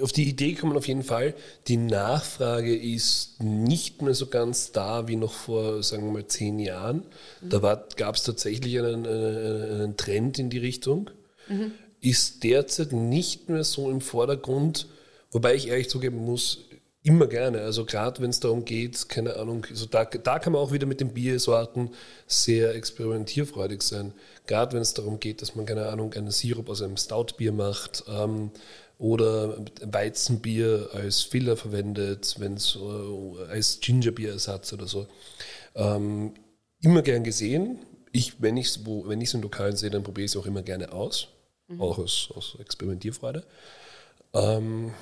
auf 0.01 0.11
die 0.11 0.27
Idee 0.27 0.55
kommen 0.55 0.75
auf 0.75 0.87
jeden 0.87 1.03
Fall. 1.03 1.35
Die 1.67 1.77
Nachfrage 1.77 2.75
ist 2.75 3.43
nicht 3.43 4.01
mehr 4.01 4.15
so 4.15 4.27
ganz 4.27 4.71
da 4.71 5.07
wie 5.07 5.15
noch 5.15 5.33
vor, 5.33 5.83
sagen 5.83 6.05
wir 6.05 6.13
mal, 6.13 6.27
zehn 6.27 6.57
Jahren. 6.57 7.05
Mhm. 7.41 7.49
Da 7.49 7.85
gab 7.97 8.15
es 8.15 8.23
tatsächlich 8.23 8.79
einen, 8.79 9.05
einen, 9.05 9.97
Trend 9.97 10.39
in 10.39 10.49
die 10.49 10.57
Richtung. 10.57 11.11
Mhm 11.47 11.73
ist 12.01 12.43
derzeit 12.43 12.91
nicht 12.93 13.49
mehr 13.49 13.63
so 13.63 13.89
im 13.89 14.01
Vordergrund, 14.01 14.87
wobei 15.31 15.55
ich 15.55 15.67
ehrlich 15.67 15.89
zugeben 15.89 16.17
muss, 16.17 16.69
immer 17.03 17.27
gerne. 17.27 17.61
Also 17.61 17.85
gerade 17.85 18.21
wenn 18.21 18.29
es 18.29 18.39
darum 18.39 18.65
geht, 18.65 19.07
keine 19.09 19.37
Ahnung, 19.37 19.65
also 19.69 19.85
da, 19.85 20.05
da 20.05 20.39
kann 20.39 20.53
man 20.53 20.61
auch 20.61 20.71
wieder 20.71 20.85
mit 20.85 20.99
den 20.99 21.13
Biersorten 21.13 21.91
sehr 22.27 22.75
experimentierfreudig 22.75 23.81
sein. 23.81 24.13
Gerade 24.47 24.73
wenn 24.73 24.81
es 24.81 24.93
darum 24.93 25.19
geht, 25.19 25.41
dass 25.41 25.55
man, 25.55 25.65
keine 25.65 25.87
Ahnung, 25.87 26.13
einen 26.13 26.31
Sirup 26.31 26.69
aus 26.69 26.81
einem 26.81 26.97
Stoutbier 26.97 27.51
macht 27.51 28.03
ähm, 28.07 28.51
oder 28.97 29.57
Weizenbier 29.81 30.89
als 30.93 31.21
Filler 31.21 31.55
verwendet, 31.55 32.35
wenn 32.39 32.55
es 32.55 32.77
äh, 32.77 33.43
als 33.49 33.79
Gingerbierersatz 33.79 34.73
oder 34.73 34.87
so. 34.87 35.07
Ähm, 35.75 36.33
immer 36.81 37.01
gern 37.01 37.23
gesehen. 37.23 37.79
Ich, 38.11 38.41
wenn 38.41 38.57
ich 38.57 38.67
es 38.67 38.85
wenn 38.85 39.21
im 39.21 39.41
Lokalen 39.41 39.77
sehe, 39.77 39.89
dann 39.89 40.03
probiere 40.03 40.25
ich 40.25 40.31
es 40.31 40.37
auch 40.37 40.47
immer 40.47 40.63
gerne 40.63 40.91
aus 40.91 41.29
mhm. 41.69 41.81
auch 41.81 41.97
aus, 41.97 42.29
aus 42.35 42.57
Experimentierfreude. 42.59 43.43
Ähm, 44.33 44.93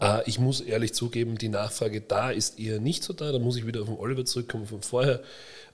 äh, 0.00 0.28
ich 0.28 0.38
muss 0.38 0.60
ehrlich 0.60 0.94
zugeben, 0.94 1.36
die 1.36 1.48
Nachfrage 1.48 2.00
da 2.00 2.30
ist 2.30 2.58
eher 2.58 2.80
nicht 2.80 3.02
so 3.02 3.12
da. 3.12 3.32
Da 3.32 3.38
muss 3.38 3.56
ich 3.56 3.66
wieder 3.66 3.82
auf 3.82 3.88
den 3.88 3.98
Oliver 3.98 4.24
zurückkommen 4.24 4.66
von 4.66 4.82
vorher. 4.82 5.22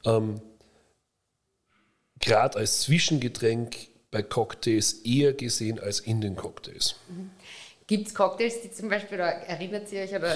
Ähm, 0.04 0.40
Gerade 2.20 2.58
als 2.58 2.82
Zwischengetränk 2.82 3.76
bei 4.10 4.22
Cocktails 4.22 4.92
eher 5.04 5.32
gesehen 5.32 5.78
als 5.80 6.00
in 6.00 6.20
den 6.20 6.36
Cocktails. 6.36 6.96
Mhm. 7.08 7.30
Gibt 7.86 8.08
es 8.08 8.14
Cocktails, 8.14 8.62
die 8.62 8.70
zum 8.70 8.88
Beispiel, 8.88 9.18
oder 9.18 9.26
erinnert 9.26 9.92
ihr 9.92 10.02
euch, 10.02 10.14
oder 10.14 10.34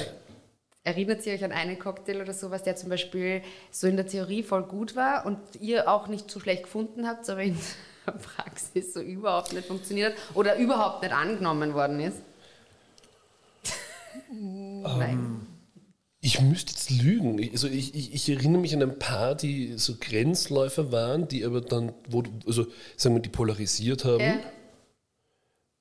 erinnert 0.85 1.25
ihr 1.25 1.33
euch 1.33 1.45
an 1.45 1.53
einen 1.53 1.79
Cocktail 1.79 2.21
oder 2.21 2.35
sowas, 2.35 2.63
der 2.63 2.77
zum 2.77 2.91
Beispiel 2.91 3.43
so 3.71 3.87
in 3.87 3.97
der 3.97 4.07
Theorie 4.07 4.43
voll 4.43 4.65
gut 4.65 4.97
war 4.97 5.25
und 5.25 5.39
ihr 5.61 5.89
auch 5.89 6.09
nicht 6.09 6.31
so 6.31 6.41
schlecht 6.41 6.65
gefunden 6.65 7.07
habt, 7.07 7.31
aber 7.31 7.43
in 7.43 7.59
Praxis 8.13 8.95
so 8.95 9.01
überhaupt 9.01 9.53
nicht 9.53 9.67
funktioniert 9.67 10.15
oder 10.35 10.57
überhaupt 10.57 11.03
nicht 11.03 11.13
angenommen 11.13 11.75
worden 11.75 12.01
ist? 12.01 12.23
Nein. 14.31 15.11
Ähm, 15.11 15.47
ich 16.21 16.41
müsste 16.41 16.73
jetzt 16.73 16.91
lügen. 16.91 17.41
Also 17.53 17.69
ich, 17.69 17.95
ich, 17.95 18.13
ich, 18.13 18.29
erinnere 18.29 18.61
mich 18.61 18.75
an 18.75 18.83
ein 18.83 18.99
paar, 18.99 19.35
die 19.35 19.79
so 19.79 19.95
Grenzläufer 19.99 20.91
waren, 20.91 21.29
die 21.29 21.45
aber 21.45 21.61
dann, 21.61 21.93
wo, 22.09 22.25
also 22.47 22.67
sagen 22.97 23.15
wir, 23.15 23.23
die 23.23 23.29
polarisiert 23.29 24.05
haben. 24.05 24.21
Ja. 24.21 24.41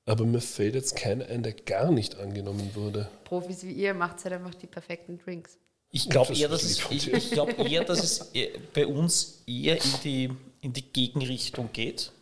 Aber 0.06 0.24
mir 0.24 0.40
fällt 0.40 0.74
jetzt 0.74 0.96
keiner 0.96 1.26
ein, 1.26 1.42
der 1.42 1.52
gar 1.52 1.90
nicht 1.90 2.18
angenommen 2.18 2.70
wurde. 2.74 3.10
Profis 3.24 3.64
wie 3.64 3.72
ihr 3.72 3.92
macht 3.92 4.24
halt 4.24 4.34
einfach 4.34 4.54
die 4.54 4.66
perfekten 4.66 5.18
Drinks. 5.18 5.58
Ich 5.90 6.08
glaube 6.08 6.34
eher, 6.34 6.48
dass 6.48 6.62
es, 6.62 6.78
ich, 6.90 7.12
ich 7.12 7.30
glaub 7.30 7.58
eher, 7.58 7.84
dass 7.84 8.02
es 8.02 8.32
bei 8.74 8.86
uns 8.86 9.42
eher 9.46 9.76
in 9.76 9.90
die 10.04 10.30
in 10.60 10.72
die 10.72 10.82
Gegenrichtung 10.82 11.70
geht. 11.72 12.12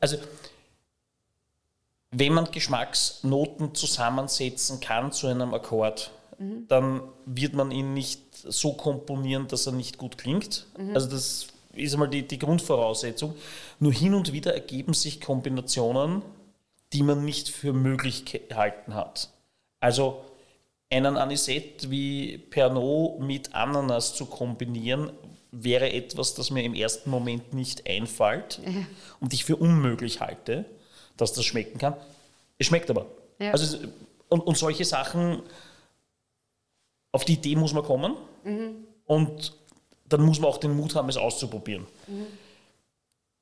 Also 0.00 0.16
wenn 2.10 2.32
man 2.32 2.50
Geschmacksnoten 2.50 3.74
zusammensetzen 3.74 4.80
kann 4.80 5.12
zu 5.12 5.26
einem 5.26 5.52
Akkord, 5.52 6.10
dann 6.68 7.02
wird 7.26 7.54
man 7.54 7.70
ihn 7.70 7.94
nicht 7.94 8.22
so 8.32 8.72
komponieren, 8.72 9.48
dass 9.48 9.66
er 9.66 9.72
nicht 9.72 9.98
gut 9.98 10.16
klingt. 10.16 10.66
Also 10.94 11.08
das 11.08 11.48
ist 11.74 11.92
einmal 11.92 12.08
die, 12.08 12.26
die 12.26 12.38
Grundvoraussetzung. 12.38 13.34
Nur 13.78 13.92
hin 13.92 14.14
und 14.14 14.32
wieder 14.32 14.54
ergeben 14.54 14.94
sich 14.94 15.20
Kombinationen, 15.20 16.22
die 16.92 17.02
man 17.02 17.24
nicht 17.24 17.50
für 17.50 17.72
möglich 17.72 18.24
gehalten 18.24 18.94
hat. 18.94 19.30
Also 19.80 20.24
einen 20.90 21.16
Anisette 21.16 21.90
wie 21.90 22.38
Pernod 22.38 23.20
mit 23.20 23.54
Ananas 23.54 24.14
zu 24.14 24.24
kombinieren, 24.24 25.10
wäre 25.50 25.92
etwas, 25.92 26.34
das 26.34 26.50
mir 26.50 26.62
im 26.62 26.74
ersten 26.74 27.10
Moment 27.10 27.54
nicht 27.54 27.88
einfällt 27.88 28.60
ja. 28.64 28.86
und 29.20 29.32
ich 29.32 29.44
für 29.44 29.56
unmöglich 29.56 30.20
halte, 30.20 30.64
dass 31.16 31.32
das 31.32 31.44
schmecken 31.44 31.78
kann. 31.78 31.94
Es 32.58 32.66
schmeckt 32.66 32.90
aber. 32.90 33.06
Ja. 33.38 33.52
Also, 33.52 33.78
und, 34.28 34.40
und 34.40 34.58
solche 34.58 34.84
Sachen, 34.84 35.42
auf 37.12 37.24
die 37.24 37.34
Idee 37.34 37.56
muss 37.56 37.72
man 37.72 37.82
kommen 37.82 38.14
mhm. 38.44 38.86
und 39.06 39.54
dann 40.08 40.22
muss 40.22 40.40
man 40.40 40.50
auch 40.50 40.58
den 40.58 40.76
Mut 40.76 40.94
haben, 40.94 41.08
es 41.08 41.16
auszuprobieren. 41.16 41.86
Mhm. 42.06 42.26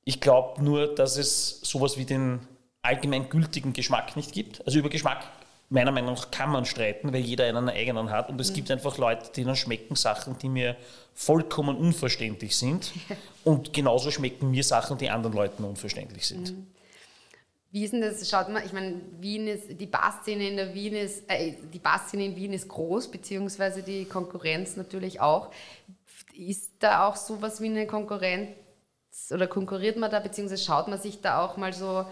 Ich 0.04 0.20
glaube 0.20 0.62
nur, 0.62 0.94
dass 0.94 1.16
es 1.16 1.60
sowas 1.62 1.96
wie 1.96 2.04
den 2.04 2.40
allgemein 2.82 3.28
gültigen 3.28 3.72
Geschmack 3.72 4.16
nicht 4.16 4.32
gibt. 4.32 4.64
Also 4.64 4.78
über 4.78 4.88
Geschmack 4.88 5.24
meiner 5.68 5.90
Meinung 5.90 6.14
nach 6.14 6.30
kann 6.30 6.50
man 6.50 6.64
streiten, 6.64 7.12
weil 7.12 7.20
jeder 7.20 7.44
einen 7.46 7.68
eigenen 7.68 8.10
hat. 8.10 8.28
Und 8.28 8.40
es 8.40 8.50
mhm. 8.50 8.54
gibt 8.54 8.70
einfach 8.70 8.98
Leute, 8.98 9.30
denen 9.32 9.56
schmecken 9.56 9.96
Sachen, 9.96 10.38
die 10.38 10.48
mir 10.48 10.76
vollkommen 11.14 11.76
unverständlich 11.76 12.56
sind. 12.56 12.92
und 13.44 13.72
genauso 13.72 14.10
schmecken 14.10 14.50
mir 14.50 14.64
Sachen, 14.64 14.98
die 14.98 15.10
anderen 15.10 15.34
Leuten 15.34 15.64
unverständlich 15.64 16.26
sind. 16.26 16.52
Mhm. 16.52 16.66
Wie 17.72 17.84
ist 17.84 17.92
denn 17.92 18.00
das? 18.00 18.28
Schaut 18.30 18.48
mal, 18.48 18.64
ich 18.64 18.72
meine, 18.72 19.00
Wien 19.20 19.48
ist, 19.48 19.80
die 19.80 19.86
Barszene 19.86 20.48
in 20.48 20.56
der 20.56 20.72
Wien 20.72 20.94
ist, 20.94 21.28
äh, 21.28 21.54
die 21.72 21.78
Barszene 21.78 22.24
in 22.24 22.36
Wien 22.36 22.52
ist 22.52 22.68
groß, 22.68 23.10
beziehungsweise 23.10 23.82
die 23.82 24.04
Konkurrenz 24.06 24.76
natürlich 24.76 25.20
auch. 25.20 25.50
Ist 26.34 26.72
da 26.78 27.06
auch 27.06 27.16
sowas 27.16 27.60
wie 27.60 27.66
eine 27.66 27.86
Konkurrenz 27.86 28.48
oder 29.30 29.46
konkurriert 29.46 29.96
man 29.96 30.10
da, 30.10 30.20
beziehungsweise 30.20 30.64
schaut 30.64 30.88
man 30.88 31.00
sich 31.00 31.20
da 31.20 31.44
auch 31.44 31.56
mal 31.56 31.72
so 31.72 32.06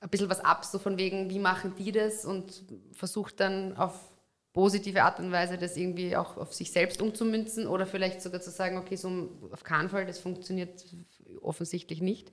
ein 0.00 0.08
bisschen 0.08 0.30
was 0.30 0.40
ab, 0.40 0.64
so 0.64 0.78
von 0.78 0.98
wegen, 0.98 1.30
wie 1.30 1.38
machen 1.38 1.74
die 1.76 1.92
das 1.92 2.24
und 2.24 2.64
versucht 2.92 3.38
dann 3.38 3.76
auf 3.76 3.92
positive 4.52 5.02
Art 5.02 5.20
und 5.20 5.30
Weise 5.30 5.58
das 5.58 5.76
irgendwie 5.76 6.16
auch 6.16 6.36
auf 6.36 6.52
sich 6.54 6.72
selbst 6.72 7.00
umzumünzen 7.00 7.66
oder 7.66 7.86
vielleicht 7.86 8.22
sogar 8.22 8.40
zu 8.40 8.50
sagen, 8.50 8.78
okay, 8.78 8.96
so 8.96 9.30
auf 9.52 9.62
keinen 9.62 9.88
Fall, 9.88 10.06
das 10.06 10.18
funktioniert 10.18 10.84
offensichtlich 11.42 12.00
nicht. 12.00 12.32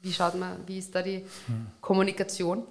Wie 0.00 0.12
schaut 0.12 0.34
man, 0.34 0.66
wie 0.66 0.78
ist 0.78 0.94
da 0.94 1.02
die 1.02 1.24
hm. 1.46 1.66
Kommunikation? 1.80 2.66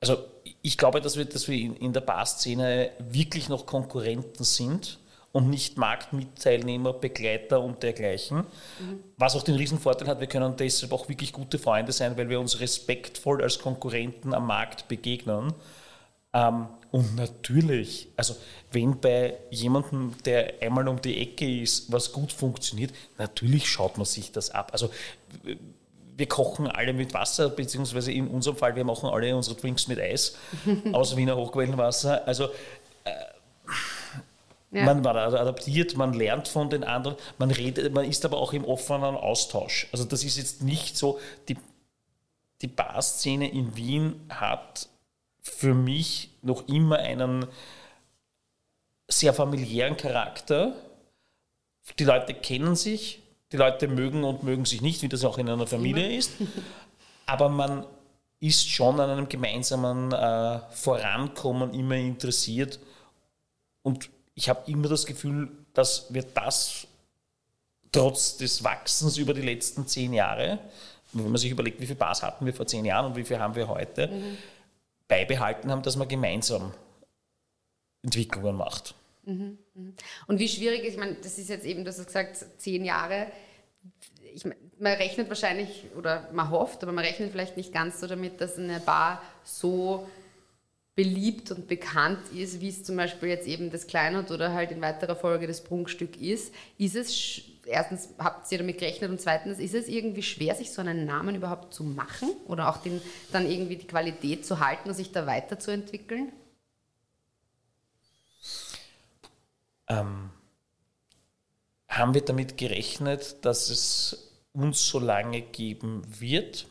Also 0.00 0.24
ich 0.62 0.78
glaube, 0.78 1.00
dass 1.00 1.16
wir, 1.16 1.26
dass 1.26 1.46
wir 1.48 1.56
in 1.80 1.92
der 1.92 2.00
Bar-Szene 2.00 2.92
wirklich 2.98 3.48
noch 3.48 3.66
Konkurrenten 3.66 4.44
sind 4.44 4.98
und 5.32 5.48
nicht 5.48 5.78
Marktmitteilnehmer, 5.78 6.92
Begleiter 6.92 7.60
und 7.60 7.82
dergleichen. 7.82 8.38
Mhm. 8.38 9.00
Was 9.16 9.34
auch 9.34 9.42
den 9.42 9.54
Riesenvorteil 9.54 10.08
hat, 10.08 10.20
wir 10.20 10.26
können 10.26 10.54
deshalb 10.56 10.92
auch 10.92 11.08
wirklich 11.08 11.32
gute 11.32 11.58
Freunde 11.58 11.92
sein, 11.92 12.16
weil 12.16 12.28
wir 12.28 12.38
uns 12.38 12.60
respektvoll 12.60 13.42
als 13.42 13.58
Konkurrenten 13.58 14.34
am 14.34 14.46
Markt 14.46 14.88
begegnen. 14.88 15.54
Ähm, 16.34 16.66
und 16.90 17.16
natürlich, 17.16 18.08
also 18.16 18.36
wenn 18.70 19.00
bei 19.00 19.38
jemandem, 19.50 20.14
der 20.26 20.54
einmal 20.60 20.86
um 20.88 21.00
die 21.00 21.22
Ecke 21.22 21.62
ist, 21.62 21.90
was 21.90 22.12
gut 22.12 22.32
funktioniert, 22.32 22.92
natürlich 23.16 23.66
schaut 23.68 23.96
man 23.96 24.04
sich 24.04 24.32
das 24.32 24.50
ab. 24.50 24.70
Also 24.72 24.90
wir 26.16 26.26
kochen 26.26 26.66
alle 26.66 26.92
mit 26.92 27.14
Wasser, 27.14 27.48
beziehungsweise 27.48 28.12
in 28.12 28.28
unserem 28.28 28.56
Fall, 28.56 28.76
wir 28.76 28.84
machen 28.84 29.08
alle 29.08 29.34
unsere 29.34 29.56
Drinks 29.56 29.88
mit 29.88 29.98
Eis 29.98 30.36
aus 30.92 31.16
Wiener 31.16 31.36
Hochquellenwasser. 31.36 32.26
Also 32.28 32.50
ja. 34.72 34.84
Man 34.86 35.06
adaptiert, 35.06 35.96
man 35.98 36.14
lernt 36.14 36.48
von 36.48 36.70
den 36.70 36.82
anderen, 36.82 37.16
man 37.38 37.50
redet, 37.50 37.92
man 37.92 38.06
ist 38.06 38.24
aber 38.24 38.38
auch 38.38 38.54
im 38.54 38.64
offenen 38.64 39.16
Austausch. 39.16 39.86
Also 39.92 40.04
das 40.04 40.24
ist 40.24 40.38
jetzt 40.38 40.62
nicht 40.62 40.96
so, 40.96 41.20
die, 41.48 41.58
die 42.62 42.68
Bar-Szene 42.68 43.52
in 43.52 43.76
Wien 43.76 44.18
hat 44.30 44.88
für 45.42 45.74
mich 45.74 46.30
noch 46.40 46.66
immer 46.68 46.98
einen 47.00 47.46
sehr 49.08 49.34
familiären 49.34 49.98
Charakter. 49.98 50.74
Die 51.98 52.04
Leute 52.04 52.32
kennen 52.32 52.74
sich, 52.74 53.20
die 53.52 53.58
Leute 53.58 53.88
mögen 53.88 54.24
und 54.24 54.42
mögen 54.42 54.64
sich 54.64 54.80
nicht, 54.80 55.02
wie 55.02 55.08
das 55.08 55.22
auch 55.22 55.36
in 55.36 55.50
einer 55.50 55.66
Familie 55.66 56.06
immer. 56.06 56.16
ist. 56.16 56.30
Aber 57.26 57.50
man 57.50 57.84
ist 58.40 58.68
schon 58.70 58.98
an 58.98 59.10
einem 59.10 59.28
gemeinsamen 59.28 60.12
äh, 60.12 60.60
Vorankommen 60.70 61.74
immer 61.74 61.96
interessiert 61.96 62.80
und 63.82 64.08
ich 64.34 64.48
habe 64.48 64.70
immer 64.70 64.88
das 64.88 65.06
Gefühl, 65.06 65.50
dass 65.74 66.12
wir 66.12 66.22
das 66.22 66.86
trotz 67.90 68.38
des 68.38 68.64
Wachsens 68.64 69.18
über 69.18 69.34
die 69.34 69.42
letzten 69.42 69.86
zehn 69.86 70.12
Jahre, 70.12 70.58
wenn 71.12 71.24
man 71.24 71.36
sich 71.36 71.50
überlegt, 71.50 71.80
wie 71.80 71.86
viel 71.86 71.96
Bars 71.96 72.22
hatten 72.22 72.46
wir 72.46 72.54
vor 72.54 72.66
zehn 72.66 72.84
Jahren 72.84 73.06
und 73.06 73.16
wie 73.16 73.24
viel 73.24 73.38
haben 73.38 73.54
wir 73.54 73.68
heute, 73.68 74.08
mhm. 74.08 74.38
beibehalten 75.08 75.70
haben, 75.70 75.82
dass 75.82 75.96
man 75.96 76.08
gemeinsam 76.08 76.72
Entwicklungen 78.02 78.56
macht. 78.56 78.94
Mhm. 79.24 79.58
mhm. 79.74 79.94
Und 80.26 80.38
wie 80.38 80.48
schwierig 80.48 80.84
ist, 80.84 80.94
ich 80.94 80.98
meine, 80.98 81.14
das 81.16 81.38
ist 81.38 81.50
jetzt 81.50 81.66
eben, 81.66 81.84
du 81.84 81.90
hast 81.90 82.04
gesagt, 82.04 82.44
zehn 82.56 82.84
Jahre. 82.84 83.26
Ich, 84.34 84.44
man 84.44 84.56
rechnet 84.94 85.28
wahrscheinlich, 85.28 85.84
oder 85.96 86.28
man 86.32 86.50
hofft, 86.50 86.82
aber 86.82 86.92
man 86.92 87.04
rechnet 87.04 87.30
vielleicht 87.30 87.58
nicht 87.58 87.72
ganz 87.72 88.00
so 88.00 88.06
damit, 88.06 88.40
dass 88.40 88.56
eine 88.56 88.80
Bar 88.80 89.22
so 89.44 90.08
beliebt 90.94 91.50
und 91.50 91.68
bekannt 91.68 92.20
ist, 92.34 92.60
wie 92.60 92.68
es 92.68 92.84
zum 92.84 92.96
Beispiel 92.96 93.30
jetzt 93.30 93.46
eben 93.46 93.70
das 93.70 93.86
Kleinod 93.86 94.30
oder 94.30 94.52
halt 94.52 94.72
in 94.72 94.80
weiterer 94.82 95.16
Folge 95.16 95.46
das 95.46 95.64
Prunkstück 95.64 96.20
ist, 96.20 96.54
ist 96.76 96.96
es, 96.96 97.40
erstens 97.66 98.10
habt 98.18 98.50
ihr 98.52 98.58
damit 98.58 98.78
gerechnet 98.78 99.10
und 99.10 99.20
zweitens, 99.20 99.58
ist 99.58 99.74
es 99.74 99.88
irgendwie 99.88 100.22
schwer, 100.22 100.54
sich 100.54 100.70
so 100.70 100.82
einen 100.82 101.06
Namen 101.06 101.34
überhaupt 101.34 101.72
zu 101.72 101.82
machen 101.82 102.28
oder 102.46 102.68
auch 102.68 102.76
den, 102.78 103.00
dann 103.32 103.50
irgendwie 103.50 103.76
die 103.76 103.86
Qualität 103.86 104.44
zu 104.44 104.60
halten 104.60 104.90
und 104.90 104.94
sich 104.94 105.12
da 105.12 105.26
weiterzuentwickeln? 105.26 106.30
Ähm, 109.88 110.30
haben 111.88 112.14
wir 112.14 112.22
damit 112.22 112.58
gerechnet, 112.58 113.44
dass 113.46 113.70
es 113.70 114.30
uns 114.52 114.86
so 114.86 114.98
lange 114.98 115.40
geben 115.40 116.02
wird? 116.20 116.66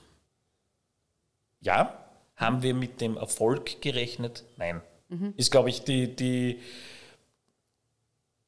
Ja, 1.59 2.10
haben 2.41 2.63
wir 2.63 2.73
mit 2.73 2.99
dem 2.99 3.15
Erfolg 3.15 3.81
gerechnet? 3.81 4.43
Nein. 4.57 4.81
Mhm. 5.09 5.33
Ist, 5.37 5.51
glaube 5.51 5.69
ich, 5.69 5.83
die, 5.83 6.15
die. 6.15 6.59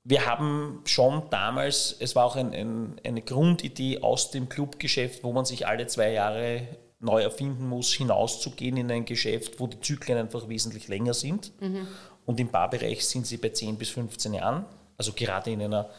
Wir 0.03 0.25
haben 0.25 0.81
schon 0.83 1.29
damals, 1.29 1.95
es 1.99 2.13
war 2.15 2.25
auch 2.25 2.35
ein, 2.35 2.53
ein, 2.53 2.99
eine 3.05 3.21
Grundidee 3.21 4.01
aus 4.01 4.31
dem 4.31 4.49
Clubgeschäft, 4.49 5.23
wo 5.23 5.31
man 5.31 5.45
sich 5.45 5.65
alle 5.65 5.87
zwei 5.87 6.11
Jahre 6.11 6.67
neu 6.99 7.21
erfinden 7.21 7.69
muss, 7.69 7.93
hinauszugehen 7.93 8.75
in 8.75 8.91
ein 8.91 9.05
Geschäft, 9.05 9.59
wo 9.59 9.67
die 9.67 9.79
Zyklen 9.79 10.17
einfach 10.17 10.49
wesentlich 10.49 10.89
länger 10.89 11.13
sind. 11.13 11.53
Mhm. 11.61 11.87
Und 12.25 12.39
im 12.39 12.49
Barbereich 12.49 13.05
sind 13.07 13.27
sie 13.27 13.37
bei 13.37 13.49
10 13.49 13.77
bis 13.77 13.89
15 13.91 14.33
Jahren. 14.33 14.65
Also 14.97 15.13
gerade 15.13 15.51
in 15.51 15.61
einer 15.61 15.89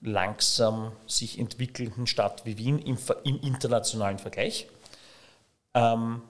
langsam 0.00 0.92
sich 1.06 1.38
entwickelnden 1.38 2.06
Stadt 2.06 2.44
wie 2.44 2.58
Wien 2.58 2.78
im, 2.78 2.98
im 3.24 3.40
internationalen 3.40 4.18
Vergleich. 4.18 4.68
Ähm, 5.74 6.22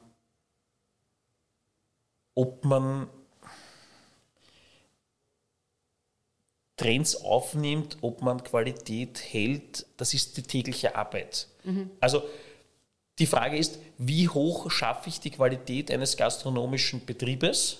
ob 2.36 2.64
man 2.64 3.08
Trends 6.76 7.16
aufnimmt, 7.16 7.96
ob 8.02 8.22
man 8.22 8.44
Qualität 8.44 9.18
hält, 9.18 9.86
das 9.96 10.14
ist 10.14 10.36
die 10.36 10.42
tägliche 10.42 10.94
Arbeit. 10.94 11.48
Mhm. 11.64 11.90
Also 11.98 12.22
die 13.18 13.26
Frage 13.26 13.56
ist, 13.56 13.78
wie 13.96 14.28
hoch 14.28 14.70
schaffe 14.70 15.08
ich 15.08 15.18
die 15.18 15.30
Qualität 15.30 15.90
eines 15.90 16.18
gastronomischen 16.18 17.04
Betriebes 17.06 17.78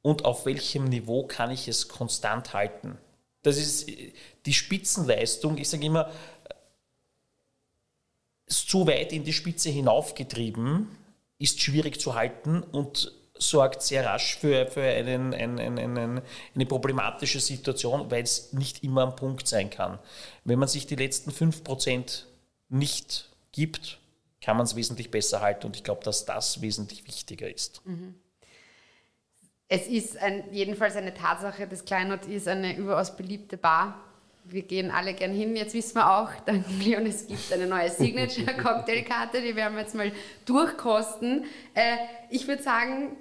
und 0.00 0.24
auf 0.24 0.46
welchem 0.46 0.84
Niveau 0.84 1.26
kann 1.26 1.50
ich 1.50 1.66
es 1.66 1.88
konstant 1.88 2.54
halten? 2.54 2.96
Das 3.42 3.58
ist 3.58 3.88
die 4.46 4.54
Spitzenleistung. 4.54 5.58
Ich 5.58 5.68
sage 5.68 5.84
immer, 5.84 6.12
ist 8.46 8.68
zu 8.68 8.86
weit 8.86 9.12
in 9.12 9.24
die 9.24 9.32
Spitze 9.32 9.70
hinaufgetrieben, 9.70 10.88
ist 11.38 11.60
schwierig 11.60 12.00
zu 12.00 12.14
halten 12.14 12.62
und 12.62 13.12
sorgt 13.38 13.82
sehr 13.82 14.04
rasch 14.04 14.36
für, 14.36 14.66
für 14.66 14.82
einen, 14.82 15.34
einen, 15.34 15.78
einen, 15.78 16.22
eine 16.54 16.66
problematische 16.66 17.40
Situation, 17.40 18.10
weil 18.10 18.22
es 18.22 18.52
nicht 18.52 18.82
immer 18.82 19.02
am 19.02 19.16
Punkt 19.16 19.46
sein 19.46 19.70
kann. 19.70 19.98
Wenn 20.44 20.58
man 20.58 20.68
sich 20.68 20.86
die 20.86 20.96
letzten 20.96 21.30
5% 21.30 22.24
nicht 22.68 23.30
gibt, 23.52 23.98
kann 24.40 24.56
man 24.56 24.64
es 24.64 24.76
wesentlich 24.76 25.10
besser 25.10 25.40
halten 25.40 25.66
und 25.66 25.76
ich 25.76 25.84
glaube, 25.84 26.04
dass 26.04 26.24
das 26.24 26.60
wesentlich 26.60 27.06
wichtiger 27.06 27.52
ist. 27.52 27.84
Mhm. 27.84 28.14
Es 29.68 29.88
ist 29.88 30.16
ein, 30.18 30.44
jedenfalls 30.52 30.94
eine 30.94 31.12
Tatsache, 31.12 31.66
das 31.66 31.84
Kleinod 31.84 32.24
ist 32.26 32.46
eine 32.46 32.76
überaus 32.76 33.16
beliebte 33.16 33.56
Bar 33.56 34.00
wir 34.48 34.62
gehen 34.62 34.90
alle 34.90 35.14
gern 35.14 35.32
hin. 35.32 35.56
Jetzt 35.56 35.74
wissen 35.74 35.96
wir 35.96 36.10
auch, 36.10 36.30
dank 36.44 36.64
Leon, 36.82 37.06
es 37.06 37.26
gibt 37.26 37.52
eine 37.52 37.66
neue 37.66 37.90
Signature-Cocktailkarte, 37.90 39.42
die 39.42 39.56
werden 39.56 39.74
wir 39.74 39.82
jetzt 39.82 39.94
mal 39.94 40.12
durchkosten. 40.44 41.44
Äh, 41.74 41.96
ich 42.30 42.46
würde 42.46 42.62
sagen, 42.62 43.16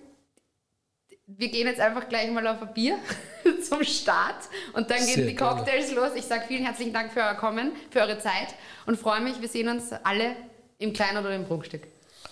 wir 1.27 1.49
gehen 1.49 1.67
jetzt 1.67 1.79
einfach 1.79 2.07
gleich 2.07 2.29
mal 2.31 2.45
auf 2.47 2.61
ein 2.61 2.73
Bier 2.73 2.99
zum 3.67 3.83
Start 3.83 4.47
und 4.73 4.89
dann 4.91 4.99
gehen 4.99 5.15
Sehr 5.15 5.25
die 5.25 5.35
gerne. 5.35 5.55
Cocktails 5.55 5.91
los. 5.93 6.11
Ich 6.15 6.25
sage 6.25 6.43
vielen 6.47 6.63
herzlichen 6.63 6.93
Dank 6.93 7.11
für 7.11 7.21
euer 7.21 7.35
Kommen, 7.35 7.71
für 7.89 8.01
eure 8.01 8.19
Zeit 8.19 8.53
und 8.85 8.99
freue 8.99 9.21
mich, 9.21 9.41
wir 9.41 9.47
sehen 9.47 9.67
uns 9.67 9.91
alle 9.91 10.35
im 10.77 10.93
Klein- 10.93 11.17
oder 11.17 11.35
im 11.35 11.45
Prunkstück. 11.45 11.81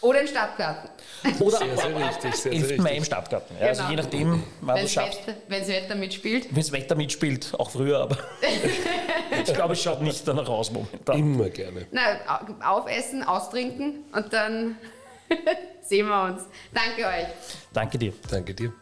Oder 0.04 0.22
im 0.22 0.28
Stadtgarten. 0.28 0.90
Oder 1.40 1.58
Sehr, 1.58 1.78
sehr 1.78 1.96
richtig, 1.96 2.36
sehr, 2.36 2.52
sehr 2.52 2.52
11. 2.52 2.78
Mai 2.78 2.84
richtig. 2.84 2.98
im 2.98 3.04
Stadtgarten. 3.06 3.56
Ja, 3.60 3.68
Also 3.68 3.82
Genau. 3.84 3.90
je 3.92 3.96
nachdem, 3.96 4.44
wann 4.62 4.76
du 4.76 4.80
Wenn 4.80 4.86
es 4.86 4.92
schaffst. 4.94 5.20
das 5.50 5.68
Wetter 5.68 5.96
mitspielt. 5.96 6.48
Wenn 6.50 6.56
das 6.62 6.72
Wetter 6.74 6.96
mitspielt, 6.96 7.54
auch 7.58 7.70
früher, 7.72 8.00
aber 8.02 8.18
ich 9.46 9.54
glaube, 9.54 9.74
es 9.74 9.82
schaut 9.82 10.02
nicht 10.02 10.28
danach 10.28 10.48
aus 10.50 10.72
momentan. 10.72 11.18
Immer 11.18 11.50
gerne. 11.50 11.88
Na, 11.92 12.02
au- 12.62 12.80
aufessen, 12.82 13.24
austrinken 13.24 14.04
und 14.14 14.32
dann 14.34 14.76
sehen 15.82 16.08
wir 16.08 16.24
uns. 16.24 16.44
Danke 16.74 17.08
euch. 17.08 17.28
Danke 17.72 17.98
dir. 17.98 18.14
Danke 18.30 18.54
dir. 18.54 18.74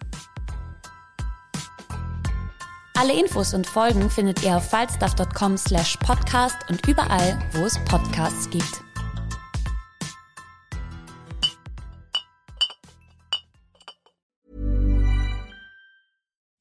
Alle 2.97 3.13
Infos 3.13 3.53
und 3.53 3.65
Folgen 3.67 4.09
findet 4.09 4.43
ihr 4.43 4.57
auf 4.57 4.69
falstaff.com 4.69 5.57
slash 5.57 5.97
podcast 5.97 6.57
und 6.69 6.85
überall, 6.87 7.39
wo 7.53 7.65
es 7.65 7.77
Podcasts 7.85 8.49
gibt. 8.49 8.90